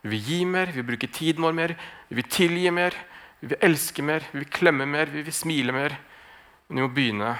Vi 0.00 0.14
vil 0.14 0.28
gi 0.30 0.38
mer, 0.48 0.70
vi 0.72 0.80
vil 0.80 0.88
bruke 0.94 1.10
tiden 1.12 1.44
vår 1.44 1.56
mer, 1.56 1.74
vi 2.08 2.20
vil 2.20 2.30
tilgi 2.32 2.70
mer, 2.72 2.96
vi 3.40 3.50
vil 3.52 3.66
elske 3.68 4.04
mer, 4.04 4.24
vi 4.32 4.40
vil 4.40 4.52
klemme 4.52 4.86
mer, 4.88 5.12
vi 5.12 5.24
vil 5.26 5.36
smile 5.36 5.74
mer. 5.76 5.96
Men 6.68 6.80
vi 6.80 6.86
må 6.86 6.92
begynne 6.94 7.34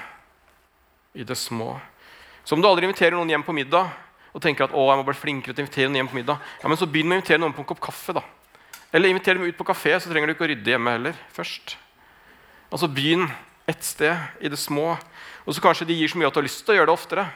i 1.17 1.25
det 1.25 1.39
små. 1.39 1.73
Så 2.45 2.57
om 2.57 2.61
du 2.63 2.69
aldri 2.69 2.89
inviterer 2.89 3.17
noen 3.17 3.31
hjem 3.33 3.47
på 3.47 3.55
middag 3.57 3.89
og 4.31 4.43
tenker 4.43 4.67
at 4.67 4.75
å, 4.77 4.85
jeg 4.91 5.01
må 5.01 5.07
bli 5.09 5.17
flinkere 5.19 5.55
til 5.55 5.63
å 5.63 5.67
invitere 5.67 5.89
noen 5.89 6.03
hjem 6.03 6.11
på 6.13 6.19
middag, 6.21 6.45
ja, 6.61 6.69
men 6.71 6.79
så 6.79 6.87
begynn 6.87 7.09
med 7.11 7.19
å 7.19 7.21
invitere 7.21 7.43
noen 7.43 7.57
på 7.57 7.65
en 7.65 7.71
kopp 7.73 7.83
kaffe. 7.89 8.15
da. 8.15 8.23
Eller 8.93 9.09
inviter 9.09 9.39
dem 9.39 9.47
ut 9.47 9.57
på 9.57 9.67
kafé, 9.69 9.95
så 10.01 10.11
trenger 10.11 10.31
du 10.31 10.35
ikke 10.35 10.47
å 10.47 10.51
rydde 10.51 10.73
hjemme 10.73 10.97
heller. 10.97 11.15
først. 11.33 11.77
Altså 12.71 12.89
Begynn 12.91 13.29
ett 13.71 13.85
sted, 13.85 14.17
i 14.41 14.49
det 14.51 14.59
små. 14.59 14.97
Og 15.47 15.55
så 15.55 15.63
kanskje 15.63 15.87
de 15.87 15.95
gir 15.95 16.11
så 16.11 16.19
mye 16.19 16.27
at 16.27 16.35
du 16.35 16.41
har 16.41 16.47
lyst 16.47 16.65
til 16.65 16.75
å 16.75 16.79
gjøre 16.81 16.91
det 16.91 16.99
oftere. 16.99 17.27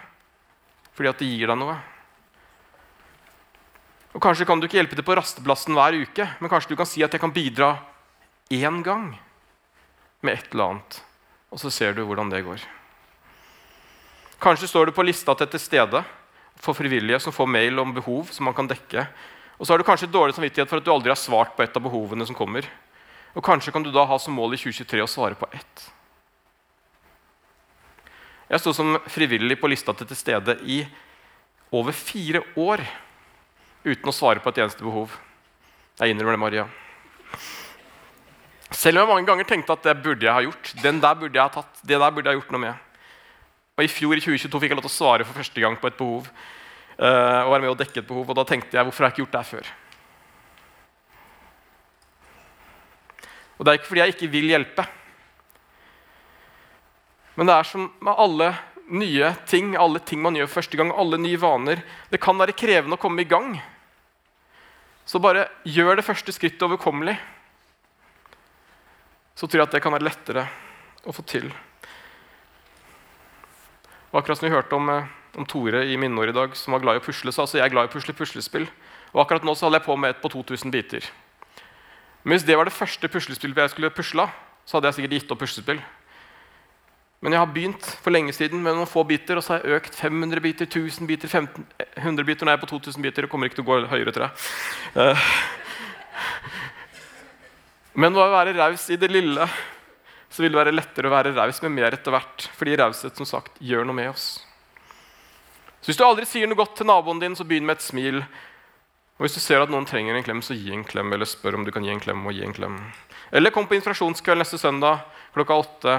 Fordi 0.95 1.11
at 1.11 1.23
de 1.23 1.29
gir 1.31 1.51
deg 1.51 1.59
noe. 1.59 1.77
Og 4.15 4.23
Kanskje 4.23 4.47
kan 4.47 4.61
du 4.61 4.67
ikke 4.67 4.79
hjelpe 4.79 4.99
til 4.99 5.07
på 5.07 5.17
rasteplassen 5.19 5.75
hver 5.75 5.97
uke, 5.99 6.27
men 6.39 6.51
kanskje 6.51 6.75
du 6.75 6.79
kan 6.79 6.87
si 6.87 7.03
at 7.03 7.15
jeg 7.15 7.23
kan 7.23 7.35
bidra 7.35 7.75
én 8.51 8.83
gang 8.87 9.09
med 10.23 10.39
et 10.39 10.53
eller 10.53 10.75
annet. 10.75 11.01
Og 11.51 11.63
så 11.63 11.71
ser 11.71 11.95
du 11.95 12.05
hvordan 12.07 12.31
det 12.31 12.45
går. 12.47 12.63
Kanskje 14.43 14.69
står 14.71 14.91
du 14.91 14.95
på 14.95 15.07
lista 15.07 15.35
til 15.35 15.49
et 15.49 15.63
sted 15.63 15.99
for 16.61 16.77
frivillige 16.79 17.21
som 17.23 17.35
får 17.35 17.51
mail 17.51 17.79
om 17.83 17.95
behov 17.95 18.31
som 18.35 18.47
man 18.47 18.55
kan 18.55 18.69
dekke. 18.71 19.07
Og 19.65 19.67
så 19.67 19.73
har 19.73 19.81
du 19.81 19.87
kanskje 19.89 20.11
dårlig 20.13 20.35
samvittighet 20.37 20.69
for 20.69 20.77
at 20.77 20.85
du 20.85 20.91
aldri 20.93 21.09
har 21.09 21.17
svart 21.17 21.55
på 21.57 21.63
et 21.65 21.73
av 21.73 21.81
behovene 21.81 22.27
som 22.29 22.37
kommer. 22.37 22.67
Og 23.33 23.41
kanskje 23.41 23.73
kan 23.73 23.81
du 23.81 23.89
da 23.89 24.03
ha 24.05 24.19
som 24.21 24.35
mål 24.37 24.53
i 24.53 24.59
2023 24.61 25.01
å 25.01 25.09
svare 25.09 25.39
på 25.41 25.47
ett. 25.57 25.85
Jeg 28.51 28.61
sto 28.61 28.75
som 28.77 28.99
frivillig 29.09 29.57
på 29.57 29.71
lista 29.73 29.95
til 29.97 30.11
til 30.11 30.19
stede 30.21 30.59
i 30.69 30.83
over 31.73 31.97
fire 31.97 32.43
år 32.61 32.83
uten 33.87 34.13
å 34.13 34.13
svare 34.13 34.43
på 34.45 34.53
et 34.53 34.61
eneste 34.67 34.85
behov. 34.85 35.15
Jeg 35.97 36.13
innrømmer 36.13 36.37
det, 36.37 36.43
Maria. 36.43 36.67
Selv 38.69 39.01
om 39.01 39.07
jeg 39.07 39.13
mange 39.15 39.31
ganger 39.31 39.49
tenkte 39.49 39.79
at 39.79 39.89
det 39.89 39.95
burde 40.05 40.29
jeg 40.29 40.37
ha 40.37 40.43
gjort. 40.45 40.75
Den 40.83 41.01
der 41.01 41.17
burde 41.23 41.41
jeg 41.41 41.49
ha 41.49 41.55
tatt, 41.57 41.81
det 41.81 41.97
der 41.97 42.13
burde 42.13 42.29
jeg 42.29 42.37
ha 42.37 42.43
gjort 42.43 42.53
noe 42.53 42.67
med. 42.67 42.85
Og 43.81 43.89
I 43.89 43.89
fjor 43.89 44.13
i 44.13 44.27
2022 44.29 44.61
fikk 44.61 44.75
jeg 44.75 44.83
lov 44.83 44.85
til 44.85 44.93
å 44.93 44.99
svare 44.99 45.25
for 45.25 45.41
første 45.41 45.65
gang 45.65 45.81
på 45.81 45.89
et 45.89 45.97
behov. 45.97 46.29
Uh, 46.95 47.43
og 47.45 47.55
være 47.55 47.65
med 47.65 47.73
og 47.73 47.79
dekke 47.81 48.03
et 48.03 48.07
behov, 48.07 48.29
og 48.31 48.37
da 48.39 48.45
tenkte 48.47 48.77
jeg 48.77 48.87
hvorfor 48.87 49.05
har 49.05 49.11
jeg 49.11 49.17
ikke 49.17 49.25
gjort 49.25 49.33
det 49.35 49.41
her 49.43 49.51
før? 49.51 49.73
Og 53.55 53.65
det 53.65 53.71
er 53.71 53.79
ikke 53.81 53.91
fordi 53.91 54.03
jeg 54.03 54.15
ikke 54.15 54.31
vil 54.35 54.51
hjelpe. 54.51 54.85
Men 57.35 57.51
det 57.51 57.55
er 57.57 57.67
som 57.67 57.89
med 58.05 58.23
alle 58.25 58.53
nye 58.95 59.31
ting, 59.49 59.75
alle 59.81 60.03
ting 60.07 60.21
man 60.23 60.37
gjør 60.39 60.51
første 60.51 60.79
gang, 60.79 60.93
alle 60.93 61.19
nye 61.19 61.41
vaner. 61.41 61.83
Det 62.11 62.21
kan 62.23 62.39
være 62.39 62.57
krevende 62.57 62.99
å 62.99 63.01
komme 63.01 63.25
i 63.25 63.29
gang. 63.31 63.57
Så 65.05 65.21
bare 65.21 65.49
gjør 65.69 65.99
det 65.99 66.07
første 66.07 66.33
skrittet 66.35 66.63
overkommelig. 66.65 67.17
Så 69.35 69.49
tror 69.49 69.65
jeg 69.65 69.69
at 69.69 69.77
det 69.77 69.83
kan 69.85 69.95
være 69.95 70.07
lettere 70.07 70.47
å 71.05 71.15
få 71.15 71.25
til. 71.27 71.51
Og 74.13 74.21
akkurat 74.21 74.39
som 74.39 74.47
vi 74.47 74.55
hørte 74.55 74.77
om, 74.77 74.91
eh, 74.91 75.11
om 75.39 75.47
Tore 75.49 75.85
i 75.91 75.99
minneår 76.01 76.33
i 76.33 76.37
dag, 76.37 76.55
som 76.59 76.77
var 76.77 76.83
glad 76.85 76.99
i 76.99 77.03
å 77.03 77.05
pusle, 77.05 77.33
så 77.33 77.45
altså 77.45 77.59
jeg 77.59 77.67
er 77.67 77.75
glad 77.75 77.89
i 77.89 77.91
å 77.91 77.95
pusle 77.95 78.15
puslespill. 78.17 78.69
Og 79.15 79.23
akkurat 79.23 79.47
nå 79.47 79.55
så 79.55 79.67
holder 79.67 79.83
jeg 79.83 79.89
på 79.89 79.97
med 80.01 80.15
et 80.15 80.23
på 80.23 80.31
2000 80.33 80.75
biter. 80.75 81.07
Men 82.25 82.37
hvis 82.37 82.47
det 82.49 82.57
var 82.59 82.69
det 82.69 82.75
første 82.75 83.11
puslespillet 83.11 83.61
jeg 83.63 83.75
skulle 83.75 83.93
pusla, 83.95 84.29
så 84.65 84.79
hadde 84.79 84.91
jeg 84.91 84.99
sikkert 84.99 85.19
gitt 85.19 85.35
opp 85.35 85.43
puslespill. 85.45 85.83
Men 87.25 87.33
jeg 87.33 87.41
har 87.41 87.53
begynt 87.53 87.87
for 88.05 88.13
lenge 88.13 88.35
siden 88.37 88.61
med 88.61 88.77
noen 88.77 88.89
få 88.89 89.05
biter, 89.09 89.39
og 89.39 89.45
så 89.45 89.55
har 89.55 89.63
jeg 89.65 89.79
økt 89.79 89.95
500 89.97 90.45
biter, 90.45 90.69
1000 90.69 91.09
biter, 91.09 91.31
1500 91.31 92.27
biter. 92.29 92.45
Nå 92.45 92.53
er 92.53 92.59
jeg 92.59 92.65
på 92.67 92.73
2000 92.75 93.07
biter 93.07 93.25
og 93.25 93.33
kommer 93.33 93.49
ikke 93.49 93.61
til 93.61 93.65
å 93.65 93.71
gå 93.71 93.79
høyere, 93.93 94.13
tror 94.13 94.27
jeg. 94.27 94.35
Uh. 94.99 95.31
Men 98.05 98.19
å 98.19 98.27
være 98.33 98.57
raus 98.59 98.89
i 98.91 98.99
det 99.01 99.09
lille 99.13 99.47
så 100.35 100.43
vil 100.43 100.51
det 100.51 100.59
være 100.59 100.75
lettere 100.75 101.07
å 101.09 101.15
være 101.15 101.33
raus 101.37 101.61
med 101.63 101.73
mer 101.77 101.95
etter 101.95 102.11
hvert. 102.13 102.49
Fordi 102.59 102.77
raushet 102.81 103.21
som 103.21 103.29
sagt, 103.29 103.57
gjør 103.63 103.87
noe 103.87 103.97
med 103.97 104.11
oss. 104.11 104.27
Så 105.85 105.91
Hvis 105.91 105.99
du 106.01 106.07
aldri 106.07 106.25
sier 106.25 106.49
noe 106.49 106.57
godt 106.57 106.79
til 106.79 106.89
naboen 106.89 107.19
din, 107.21 107.35
så 107.37 107.45
begynn 107.45 107.67
med 107.69 107.77
et 107.77 107.85
smil. 107.85 108.23
Og 108.25 109.27
Hvis 109.27 109.35
du 109.37 109.41
ser 109.45 109.61
at 109.61 109.69
noen 109.69 109.85
trenger 109.85 110.17
en 110.17 110.25
klem, 110.25 110.41
så 110.41 110.57
gi 110.57 110.73
en 110.73 110.85
klem, 110.85 111.13
eller 111.13 111.29
spør 111.29 111.59
om 111.59 111.67
du 111.67 111.71
kan 111.75 111.85
gi 111.85 111.91
en 111.93 112.01
klem. 112.01 112.23
og 112.25 112.33
gi 112.33 112.41
en 112.41 112.55
klem. 112.57 112.79
Eller 113.31 113.53
kom 113.53 113.67
på 113.69 113.77
inspirasjonskveld 113.77 114.41
neste 114.41 114.57
søndag 114.57 115.05
klokka 115.35 115.59
åtte 115.61 115.99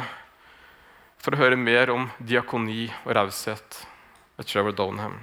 for 1.22 1.38
å 1.38 1.38
høre 1.38 1.56
mer 1.56 1.92
om 1.94 2.10
diakoni 2.18 2.88
og 3.06 3.14
raushet 3.14 3.86
ved 4.40 4.50
Trevor 4.50 4.74
Donham. 4.74 5.20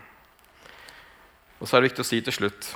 Og 1.59 1.67
så 1.67 1.77
er 1.77 1.83
det 1.83 1.91
viktig 1.91 2.07
å 2.07 2.11
si 2.13 2.23
til 2.23 2.39
slutt 2.39 2.71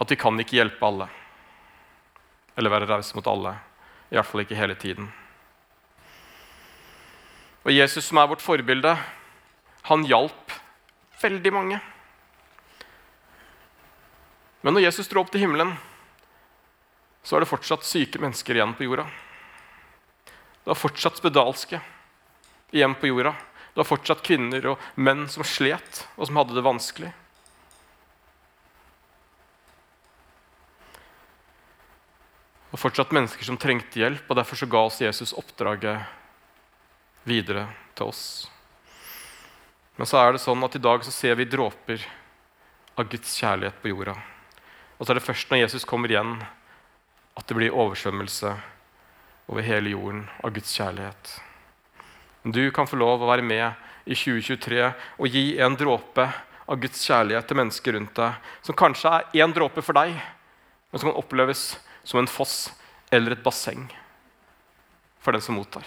at 0.00 0.10
vi 0.10 0.16
kan 0.16 0.40
ikke 0.40 0.56
hjelpe 0.56 0.88
alle 0.88 1.10
eller 2.56 2.72
være 2.72 2.88
rause 2.88 3.12
mot 3.16 3.28
alle. 3.28 3.52
I 4.08 4.16
hvert 4.16 4.32
fall 4.32 4.46
ikke 4.46 4.56
hele 4.56 4.80
tiden. 4.80 5.12
Og 7.66 7.74
Jesus, 7.74 8.04
som 8.06 8.20
er 8.22 8.28
vårt 8.30 8.44
forbilde, 8.44 8.92
han 9.88 10.04
hjalp 10.06 10.52
veldig 11.18 11.50
mange. 11.50 11.80
Men 14.62 14.76
når 14.76 14.84
Jesus 14.84 15.10
dro 15.10 15.24
opp 15.24 15.32
til 15.34 15.42
himmelen, 15.42 15.72
så 17.26 17.34
er 17.34 17.42
det 17.42 17.50
fortsatt 17.50 17.82
syke 17.82 18.20
mennesker 18.22 18.54
igjen 18.54 18.74
på 18.78 18.86
jorda. 18.86 19.08
Det 20.62 20.70
var 20.70 20.78
fortsatt 20.78 21.18
spedalske 21.18 21.80
igjen 22.70 22.94
på 23.00 23.10
jorda. 23.10 23.32
Det 23.34 23.82
var 23.82 23.88
fortsatt 23.90 24.22
kvinner 24.26 24.70
og 24.70 24.84
menn 24.94 25.26
som 25.30 25.42
slet, 25.46 26.04
og 26.14 26.30
som 26.30 26.38
hadde 26.38 26.54
det 26.54 26.64
vanskelig. 26.66 27.10
Og 32.70 32.78
fortsatt 32.78 33.14
mennesker 33.14 33.50
som 33.50 33.58
trengte 33.58 33.98
hjelp, 33.98 34.30
og 34.30 34.38
derfor 34.38 34.62
så 34.62 34.70
ga 34.70 34.86
oss 34.86 35.02
Jesus 35.02 35.34
oppdraget 35.34 36.15
videre 37.26 37.66
til 37.96 38.10
oss. 38.10 38.22
Men 39.96 40.08
så 40.08 40.20
er 40.20 40.34
det 40.34 40.42
sånn 40.44 40.62
at 40.66 40.76
i 40.76 40.82
dag 40.82 41.04
så 41.04 41.12
ser 41.14 41.36
vi 41.38 41.48
dråper 41.48 42.02
av 42.96 43.08
Guds 43.10 43.34
kjærlighet 43.40 43.80
på 43.82 43.90
jorda. 43.92 44.14
Og 44.96 45.04
så 45.04 45.12
er 45.12 45.18
det 45.18 45.26
først 45.26 45.50
når 45.50 45.62
Jesus 45.64 45.88
kommer 45.88 46.12
igjen, 46.12 46.38
at 47.36 47.48
det 47.48 47.56
blir 47.58 47.74
oversvømmelse 47.74 48.54
over 49.52 49.66
hele 49.66 49.92
jorden 49.92 50.24
av 50.44 50.54
Guds 50.56 50.72
kjærlighet. 50.76 51.34
Du 52.46 52.62
kan 52.70 52.88
få 52.88 52.98
lov 53.00 53.22
å 53.22 53.30
være 53.30 53.44
med 53.44 53.74
i 54.06 54.14
2023 54.14 54.86
og 55.18 55.28
gi 55.28 55.58
en 55.62 55.76
dråpe 55.78 56.28
av 56.66 56.80
Guds 56.82 57.02
kjærlighet 57.06 57.46
til 57.48 57.58
mennesker 57.58 57.96
rundt 57.96 58.16
deg, 58.18 58.40
som 58.62 58.78
kanskje 58.78 59.12
er 59.12 59.44
én 59.44 59.54
dråpe 59.54 59.84
for 59.84 59.98
deg, 59.98 60.14
men 60.90 61.02
som 61.02 61.10
kan 61.10 61.20
oppleves 61.20 61.68
som 62.06 62.22
en 62.22 62.30
foss 62.30 62.70
eller 63.12 63.34
et 63.34 63.44
basseng 63.44 63.86
for 65.22 65.34
den 65.34 65.42
som 65.42 65.58
mottar. 65.58 65.86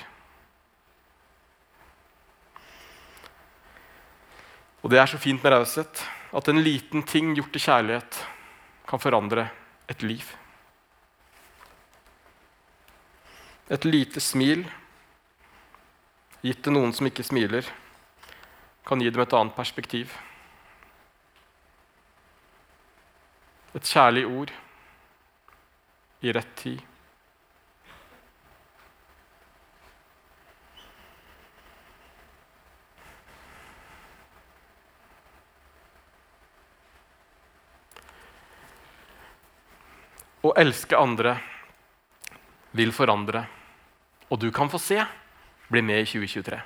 Og 4.83 4.91
det 4.91 4.99
er 4.99 5.09
så 5.11 5.19
fint 5.19 5.43
med 5.43 5.53
raushet 5.53 6.03
at 6.35 6.47
en 6.47 6.61
liten 6.63 7.03
ting 7.03 7.33
gjort 7.35 7.51
til 7.55 7.65
kjærlighet 7.65 8.19
kan 8.89 9.01
forandre 9.01 9.49
et 9.89 10.03
liv. 10.05 10.23
Et 13.69 13.85
lite 13.85 14.21
smil 14.23 14.63
gitt 16.41 16.61
til 16.63 16.73
noen 16.73 16.93
som 16.95 17.09
ikke 17.09 17.25
smiler, 17.27 17.65
kan 18.87 19.01
gi 19.03 19.09
dem 19.11 19.21
et 19.21 19.35
annet 19.35 19.57
perspektiv. 19.57 20.13
Et 23.75 23.85
kjærlig 23.85 24.23
ord 24.25 24.53
i 26.25 26.31
rett 26.33 26.55
tid. 26.57 26.88
Å 40.45 40.54
elske 40.60 40.97
andre 40.97 41.36
vil 42.71 42.93
forandre, 42.95 43.43
og 44.30 44.39
du 44.39 44.49
kan 44.56 44.69
få 44.71 44.80
se. 44.82 45.04
Bli 45.69 45.82
med 45.86 46.02
i 46.02 46.08
2023. 46.08 46.60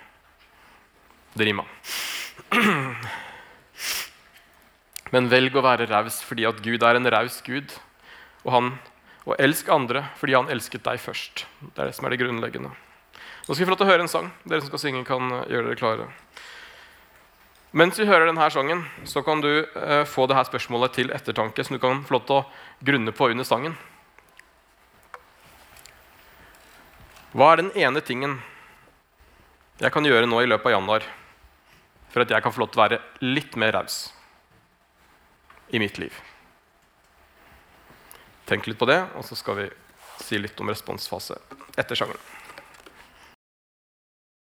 Det 1.34 1.48
rima. 1.48 1.66
Men 5.14 5.30
velg 5.30 5.56
å 5.58 5.66
være 5.66 5.90
raus 5.90 6.22
fordi 6.26 6.46
at 6.48 6.62
Gud 6.64 6.84
er 6.86 6.98
en 6.98 7.10
raus 7.12 7.42
Gud. 7.46 7.74
Og 8.44 8.52
han 8.56 8.72
og 9.24 9.40
elsk 9.40 9.70
andre 9.72 10.04
fordi 10.20 10.36
han 10.36 10.52
elsket 10.52 10.84
deg 10.86 11.00
først. 11.00 11.46
Det 11.64 11.80
er 11.80 11.90
det 11.90 11.96
som 11.98 12.08
er 12.08 12.14
det 12.14 12.20
grunnleggende. 12.24 12.74
Nå 13.44 13.52
skal 13.52 13.64
vi 13.64 13.68
få 13.68 13.74
lov 13.74 13.82
til 13.82 13.88
å 13.88 13.92
høre 13.92 14.06
en 14.06 14.12
sang. 14.12 14.30
Dere 14.44 14.64
som 14.64 14.72
skal 14.72 14.82
synge, 14.84 15.04
kan 15.08 15.32
eh, 15.32 15.48
gjøre 15.52 15.70
dere 15.70 15.80
klare. 15.80 16.08
Mens 17.74 17.98
vi 17.98 18.06
hører 18.06 18.28
denne 18.30 18.46
sangen, 18.54 18.84
så 19.10 19.24
kan 19.26 19.40
du 19.42 19.50
eh, 19.50 20.04
få 20.06 20.28
dette 20.30 20.46
spørsmålet 20.46 20.94
til 20.94 21.10
ettertanke, 21.10 21.64
som 21.66 21.74
du 21.74 21.82
kan 21.82 22.04
få 22.06 22.14
lov 22.14 22.28
til 22.28 22.36
å 22.38 22.86
grunne 22.86 23.14
på 23.18 23.32
under 23.34 23.48
sangen. 23.50 23.74
Hva 27.34 27.48
er 27.50 27.64
den 27.64 27.72
ene 27.74 28.04
tingen 28.06 28.38
jeg 29.82 29.90
kan 29.96 30.06
gjøre 30.06 30.30
nå 30.30 30.44
i 30.44 30.52
løpet 30.52 30.70
av 30.70 30.76
januar 30.76 31.08
for 32.14 32.22
at 32.22 32.36
jeg 32.36 32.46
kan 32.46 32.54
få 32.54 32.62
lov 32.62 32.70
til 32.70 32.78
å 32.78 32.84
være 32.84 33.02
litt 33.26 33.58
mer 33.58 33.74
raus 33.74 33.98
i 35.74 35.82
mitt 35.82 35.98
liv? 35.98 36.14
Tenk 38.46 38.70
litt 38.70 38.78
på 38.78 38.86
det, 38.86 39.02
og 39.18 39.26
så 39.26 39.40
skal 39.40 39.64
vi 39.64 39.68
si 40.22 40.38
litt 40.38 40.62
om 40.62 40.70
responsfase 40.70 41.42
etter 41.74 41.98
sangeren. 41.98 42.33